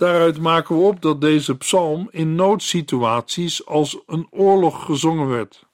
Daaruit 0.00 0.38
maken 0.38 0.76
we 0.76 0.82
op 0.82 1.02
dat 1.02 1.20
deze 1.20 1.56
psalm 1.56 2.08
in 2.10 2.34
noodsituaties 2.34 3.66
als 3.66 3.98
een 4.06 4.26
oorlog 4.30 4.84
gezongen 4.84 5.28
werd. 5.28 5.66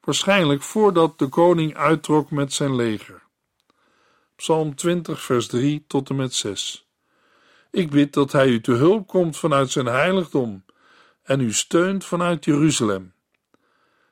Waarschijnlijk 0.00 0.62
voordat 0.62 1.18
de 1.18 1.26
koning 1.28 1.76
uittrok 1.76 2.30
met 2.30 2.52
zijn 2.52 2.76
leger. 2.76 3.22
Psalm 4.36 4.74
20, 4.74 5.22
vers 5.22 5.46
3 5.46 5.84
tot 5.86 6.10
en 6.10 6.16
met 6.16 6.34
6. 6.34 6.88
Ik 7.70 7.90
bid 7.90 8.12
dat 8.12 8.32
hij 8.32 8.48
u 8.48 8.60
te 8.60 8.72
hulp 8.72 9.06
komt 9.06 9.36
vanuit 9.36 9.70
zijn 9.70 9.86
heiligdom 9.86 10.64
en 11.22 11.40
u 11.40 11.52
steunt 11.52 12.04
vanuit 12.04 12.44
Jeruzalem. 12.44 13.12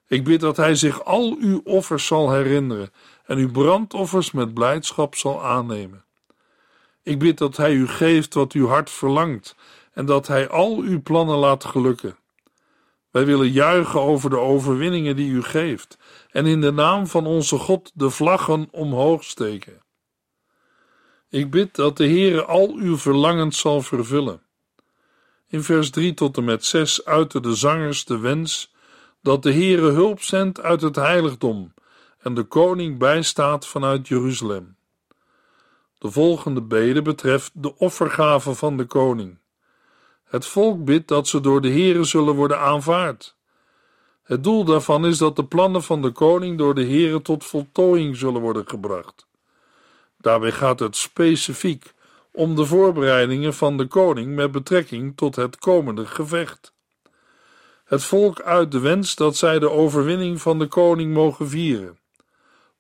Ik 0.07 0.25
bid 0.25 0.41
dat 0.41 0.57
hij 0.57 0.75
zich 0.75 1.05
al 1.05 1.37
uw 1.41 1.61
offers 1.65 2.07
zal 2.07 2.33
herinneren 2.33 2.93
en 3.27 3.39
uw 3.39 3.51
brandoffers 3.51 4.31
met 4.31 4.55
blijdschap 4.55 5.15
zal 5.15 5.45
aannemen. 5.45 6.05
Ik 7.09 7.19
bid 7.19 7.39
dat 7.39 7.57
Hij 7.57 7.73
u 7.73 7.89
geeft 7.89 8.35
wat 8.35 8.53
uw 8.53 8.67
hart 8.67 8.91
verlangt 8.91 9.57
en 9.93 10.07
dat 10.07 10.27
Hij 10.27 10.49
al 10.49 10.79
uw 10.79 11.03
plannen 11.03 11.37
laat 11.37 11.65
gelukken. 11.65 12.17
Wij 13.11 13.27
willen 13.27 13.51
juichen 13.51 14.01
over 14.01 14.31
de 14.31 14.39
overwinningen 14.39 15.17
die 15.17 15.31
u 15.31 15.43
geeft 15.43 15.99
en 16.31 16.47
in 16.47 16.61
de 16.61 16.73
naam 16.73 17.07
van 17.07 17.27
onze 17.27 17.59
God 17.59 17.91
de 17.95 18.11
vlaggen 18.11 18.69
omhoog 18.71 19.25
steken. 19.25 19.83
Ik 21.29 21.51
bid 21.51 21.75
dat 21.75 21.97
de 21.97 22.07
Heere 22.07 22.45
al 22.45 22.75
uw 22.75 22.97
verlangens 22.97 23.59
zal 23.59 23.81
vervullen. 23.81 24.43
In 25.47 25.63
vers 25.63 25.91
3 25.91 26.15
tot 26.15 26.37
en 26.37 26.45
met 26.45 26.65
6 26.65 27.05
uiten 27.05 27.43
de 27.43 27.55
zangers 27.55 28.05
de 28.05 28.19
wens 28.19 28.75
dat 29.23 29.43
de 29.43 29.53
Heere 29.53 29.91
hulp 29.91 30.23
zendt 30.23 30.61
uit 30.61 30.81
het 30.81 30.97
heiligdom 30.97 31.75
en 32.19 32.35
de 32.35 32.43
koning 32.43 32.99
bijstaat 32.99 33.67
vanuit 33.67 34.09
Jeruzalem. 34.09 34.78
De 35.99 36.11
volgende 36.11 36.63
bede 36.63 37.03
betreft 37.03 37.51
de 37.55 37.77
offergave 37.77 38.55
van 38.55 38.77
de 38.77 38.85
koning. 38.85 39.39
Het 40.25 40.47
volk 40.47 40.85
bidt 40.85 41.09
dat 41.09 41.29
ze 41.29 41.41
door 41.41 41.61
de 41.61 41.71
Heere 41.71 42.05
zullen 42.05 42.35
worden 42.35 42.61
aanvaard. 42.61 43.37
Het 44.23 44.45
doel 44.45 44.65
daarvan 44.65 45.07
is 45.07 45.19
dat 45.19 45.37
de 45.37 45.45
plannen 45.45 45.83
van 45.83 46.03
de 46.03 46.11
koning 46.11 46.59
door 46.59 46.75
de 46.75 46.85
Heere 46.85 47.23
tot 47.23 47.45
voltooiing 47.45 48.17
zullen 48.17 48.41
worden 48.41 48.69
gebracht. 48.69 49.27
Daarbij 50.17 50.53
gaat 50.53 50.79
het 50.79 50.97
specifiek 50.97 51.95
om 52.33 52.55
de 52.55 52.65
voorbereidingen 52.67 53.55
van 53.55 53.77
de 53.77 53.87
koning 53.87 54.35
met 54.35 54.51
betrekking 54.51 55.17
tot 55.17 55.37
het 55.37 55.59
komende 55.59 56.07
gevecht. 56.07 56.73
Het 57.85 58.05
volk 58.05 58.41
uit 58.41 58.73
de 58.73 58.81
wens 58.81 59.15
dat 59.15 59.37
zij 59.37 59.59
de 59.59 59.71
overwinning 59.71 60.41
van 60.41 60.59
de 60.59 60.67
koning 60.67 61.15
mogen 61.15 61.49
vieren. 61.49 61.99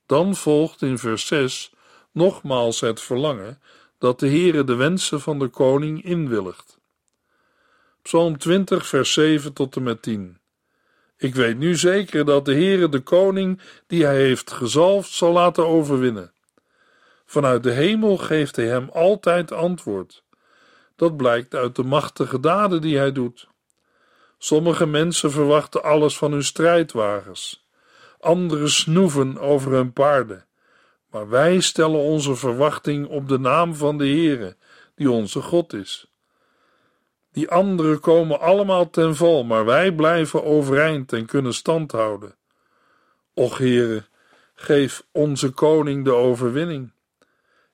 Dan 0.06 0.36
volgt 0.36 0.82
in 0.82 0.98
vers 0.98 1.26
6 1.26 1.72
nogmaals 2.18 2.80
het 2.80 3.00
verlangen 3.00 3.60
dat 3.98 4.20
de 4.20 4.28
Heere 4.28 4.64
de 4.64 4.74
wensen 4.74 5.20
van 5.20 5.38
de 5.38 5.48
koning 5.48 6.04
inwilligt. 6.04 6.78
Psalm 8.02 8.38
20, 8.38 8.86
vers 8.86 9.12
7 9.12 9.52
tot 9.52 9.76
en 9.76 9.82
met 9.82 10.02
10. 10.02 10.38
Ik 11.16 11.34
weet 11.34 11.58
nu 11.58 11.76
zeker 11.76 12.24
dat 12.24 12.44
de 12.44 12.52
Heere 12.52 12.88
de 12.88 13.00
koning 13.00 13.60
die 13.86 14.04
hij 14.04 14.16
heeft 14.16 14.50
gezalfd 14.50 15.10
zal 15.10 15.32
laten 15.32 15.66
overwinnen. 15.66 16.32
Vanuit 17.26 17.62
de 17.62 17.70
hemel 17.70 18.16
geeft 18.16 18.56
hij 18.56 18.66
hem 18.66 18.88
altijd 18.92 19.52
antwoord. 19.52 20.22
Dat 20.96 21.16
blijkt 21.16 21.54
uit 21.54 21.76
de 21.76 21.84
machtige 21.84 22.40
daden 22.40 22.80
die 22.80 22.96
hij 22.98 23.12
doet. 23.12 23.48
Sommige 24.38 24.86
mensen 24.86 25.30
verwachten 25.30 25.82
alles 25.82 26.18
van 26.18 26.32
hun 26.32 26.44
strijdwagens. 26.44 27.66
Anderen 28.20 28.70
snoeven 28.70 29.38
over 29.38 29.72
hun 29.72 29.92
paarden 29.92 30.47
Maar 31.18 31.28
wij 31.28 31.60
stellen 31.60 32.00
onze 32.00 32.34
verwachting 32.34 33.06
op 33.06 33.28
de 33.28 33.38
naam 33.38 33.74
van 33.74 33.98
de 33.98 34.04
Heere, 34.04 34.56
die 34.94 35.10
onze 35.10 35.42
God 35.42 35.72
is. 35.72 36.12
Die 37.32 37.50
anderen 37.50 38.00
komen 38.00 38.40
allemaal 38.40 38.90
ten 38.90 39.16
val, 39.16 39.44
maar 39.44 39.64
wij 39.64 39.92
blijven 39.92 40.44
overeind 40.44 41.12
en 41.12 41.26
kunnen 41.26 41.54
stand 41.54 41.92
houden. 41.92 42.36
Och 43.34 43.58
Heere, 43.58 44.04
geef 44.54 45.06
onze 45.12 45.50
koning 45.50 46.04
de 46.04 46.12
overwinning. 46.12 46.92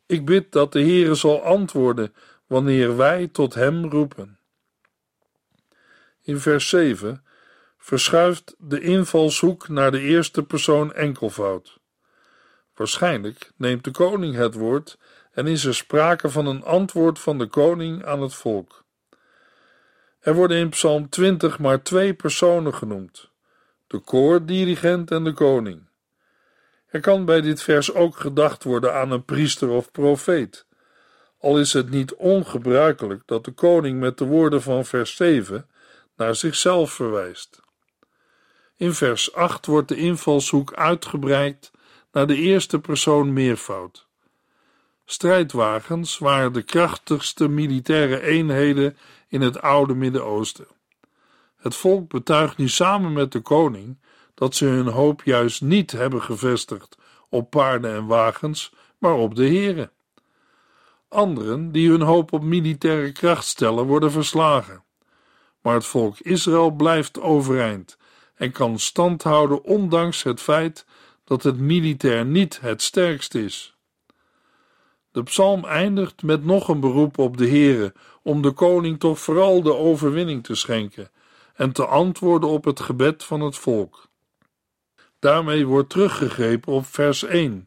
Ik 0.06 0.24
bid 0.24 0.52
dat 0.52 0.72
de 0.72 0.80
Heere 0.80 1.14
zal 1.14 1.42
antwoorden 1.42 2.14
wanneer 2.46 2.96
wij 2.96 3.28
tot 3.28 3.54
hem 3.54 3.84
roepen. 3.84 4.38
In 6.22 6.38
vers 6.38 6.68
7 6.68 7.24
verschuift 7.78 8.54
de 8.58 8.80
invalshoek 8.80 9.68
naar 9.68 9.90
de 9.90 10.00
eerste 10.00 10.42
persoon 10.42 10.92
enkelvoud. 10.92 11.82
Waarschijnlijk 12.74 13.50
neemt 13.56 13.84
de 13.84 13.90
koning 13.90 14.34
het 14.34 14.54
woord 14.54 14.98
en 15.32 15.46
is 15.46 15.64
er 15.64 15.74
sprake 15.74 16.30
van 16.30 16.46
een 16.46 16.64
antwoord 16.64 17.18
van 17.18 17.38
de 17.38 17.46
koning 17.46 18.04
aan 18.04 18.22
het 18.22 18.34
volk. 18.34 18.84
Er 20.20 20.34
worden 20.34 20.56
in 20.56 20.68
Psalm 20.68 21.08
20 21.08 21.58
maar 21.58 21.82
twee 21.82 22.14
personen 22.14 22.74
genoemd: 22.74 23.30
de 23.86 23.98
koordirigent 23.98 25.10
en 25.10 25.24
de 25.24 25.32
koning. 25.32 25.88
Er 26.86 27.00
kan 27.00 27.24
bij 27.24 27.40
dit 27.40 27.62
vers 27.62 27.94
ook 27.94 28.16
gedacht 28.16 28.64
worden 28.64 28.94
aan 28.94 29.10
een 29.10 29.24
priester 29.24 29.68
of 29.68 29.90
profeet, 29.90 30.66
al 31.44 31.58
is 31.58 31.72
het 31.72 31.90
niet 31.90 32.14
ongebruikelijk 32.14 33.22
dat 33.26 33.44
de 33.44 33.50
koning 33.50 34.00
met 34.00 34.18
de 34.18 34.24
woorden 34.24 34.62
van 34.62 34.84
vers 34.84 35.16
7 35.16 35.68
naar 36.16 36.34
zichzelf 36.34 36.92
verwijst. 36.92 37.60
In 38.76 38.94
vers 38.94 39.34
8 39.34 39.66
wordt 39.66 39.88
de 39.88 39.96
invalshoek 39.96 40.74
uitgebreid 40.74 41.70
naar 42.14 42.26
de 42.26 42.36
eerste 42.36 42.80
persoon 42.80 43.32
meervoud. 43.32 44.06
Strijdwagens 45.04 46.18
waren 46.18 46.52
de 46.52 46.62
krachtigste 46.62 47.48
militaire 47.48 48.20
eenheden 48.20 48.96
in 49.28 49.40
het 49.40 49.60
oude 49.60 49.94
Midden-Oosten. 49.94 50.66
Het 51.56 51.74
volk 51.74 52.08
betuigt 52.08 52.56
nu 52.56 52.68
samen 52.68 53.12
met 53.12 53.32
de 53.32 53.40
koning 53.40 53.98
dat 54.34 54.54
ze 54.54 54.64
hun 54.64 54.86
hoop 54.86 55.22
juist 55.22 55.62
niet 55.62 55.90
hebben 55.90 56.22
gevestigd 56.22 56.98
op 57.28 57.50
paarden 57.50 57.94
en 57.94 58.06
wagens, 58.06 58.72
maar 58.98 59.14
op 59.14 59.34
de 59.34 59.44
heren. 59.44 59.90
Anderen 61.08 61.72
die 61.72 61.90
hun 61.90 62.02
hoop 62.02 62.32
op 62.32 62.42
militaire 62.42 63.12
kracht 63.12 63.46
stellen, 63.46 63.84
worden 63.84 64.10
verslagen. 64.10 64.82
Maar 65.60 65.74
het 65.74 65.86
volk 65.86 66.18
Israël 66.18 66.70
blijft 66.70 67.20
overeind 67.20 67.96
en 68.34 68.52
kan 68.52 68.78
stand 68.78 69.22
houden 69.22 69.64
ondanks 69.64 70.22
het 70.22 70.40
feit 70.40 70.86
dat 71.24 71.42
het 71.42 71.58
militair 71.58 72.24
niet 72.24 72.60
het 72.60 72.82
sterkst 72.82 73.34
is. 73.34 73.76
De 75.10 75.22
psalm 75.22 75.64
eindigt 75.64 76.22
met 76.22 76.44
nog 76.44 76.68
een 76.68 76.80
beroep 76.80 77.18
op 77.18 77.36
de 77.36 77.48
Heere 77.48 77.92
om 78.22 78.42
de 78.42 78.50
koning 78.50 79.00
toch 79.00 79.18
vooral 79.18 79.62
de 79.62 79.74
overwinning 79.74 80.44
te 80.44 80.54
schenken 80.54 81.10
en 81.54 81.72
te 81.72 81.86
antwoorden 81.86 82.48
op 82.48 82.64
het 82.64 82.80
gebed 82.80 83.24
van 83.24 83.40
het 83.40 83.56
volk. 83.56 84.08
Daarmee 85.18 85.66
wordt 85.66 85.90
teruggegrepen 85.90 86.72
op 86.72 86.86
vers 86.86 87.22
1 87.22 87.66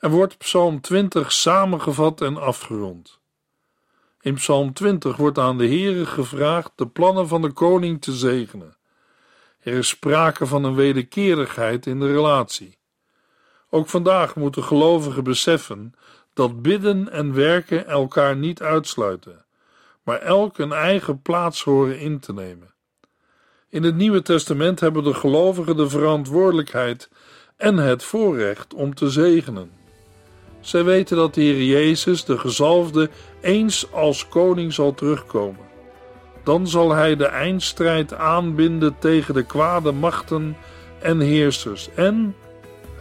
en 0.00 0.10
wordt 0.10 0.38
Psalm 0.38 0.80
20 0.80 1.32
samengevat 1.32 2.20
en 2.20 2.36
afgerond. 2.36 3.20
In 4.20 4.34
Psalm 4.34 4.72
20 4.72 5.16
wordt 5.16 5.38
aan 5.38 5.58
de 5.58 5.66
Heere 5.66 6.06
gevraagd 6.06 6.72
de 6.74 6.86
plannen 6.86 7.28
van 7.28 7.42
de 7.42 7.52
koning 7.52 8.02
te 8.02 8.12
zegenen. 8.12 8.76
Er 9.60 9.72
is 9.72 9.88
sprake 9.88 10.46
van 10.46 10.64
een 10.64 10.74
wederkerigheid 10.74 11.86
in 11.86 12.00
de 12.00 12.12
relatie. 12.12 12.78
Ook 13.74 13.88
vandaag 13.88 14.36
moeten 14.36 14.62
gelovigen 14.64 15.24
beseffen 15.24 15.94
dat 16.34 16.62
bidden 16.62 17.12
en 17.12 17.34
werken 17.34 17.86
elkaar 17.86 18.36
niet 18.36 18.62
uitsluiten, 18.62 19.44
maar 20.02 20.18
elk 20.18 20.58
een 20.58 20.72
eigen 20.72 21.22
plaats 21.22 21.62
horen 21.64 21.98
in 21.98 22.18
te 22.18 22.32
nemen. 22.32 22.74
In 23.68 23.82
het 23.82 23.96
Nieuwe 23.96 24.22
Testament 24.22 24.80
hebben 24.80 25.04
de 25.04 25.14
gelovigen 25.14 25.76
de 25.76 25.88
verantwoordelijkheid 25.88 27.10
en 27.56 27.76
het 27.76 28.04
voorrecht 28.04 28.74
om 28.74 28.94
te 28.94 29.10
zegenen. 29.10 29.70
Zij 30.60 30.84
weten 30.84 31.16
dat 31.16 31.34
de 31.34 31.40
Heer 31.40 31.64
Jezus, 31.64 32.24
de 32.24 32.38
gezalfde, 32.38 33.10
eens 33.40 33.92
als 33.92 34.28
koning 34.28 34.72
zal 34.72 34.94
terugkomen. 34.94 35.66
Dan 36.44 36.66
zal 36.66 36.90
hij 36.90 37.16
de 37.16 37.26
eindstrijd 37.26 38.14
aanbinden 38.14 38.98
tegen 38.98 39.34
de 39.34 39.44
kwade 39.44 39.92
machten 39.92 40.56
en 41.00 41.20
heersers 41.20 41.88
en 41.94 42.34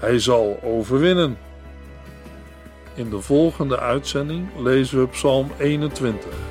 hij 0.02 0.20
zal 0.20 0.60
overwinnen. 0.64 1.38
In 2.96 3.10
de 3.10 3.22
volgende 3.22 3.80
uitzending 3.80 4.48
lezen 4.58 5.00
we 5.00 5.08
Psalm 5.08 5.52
21. 5.58 6.51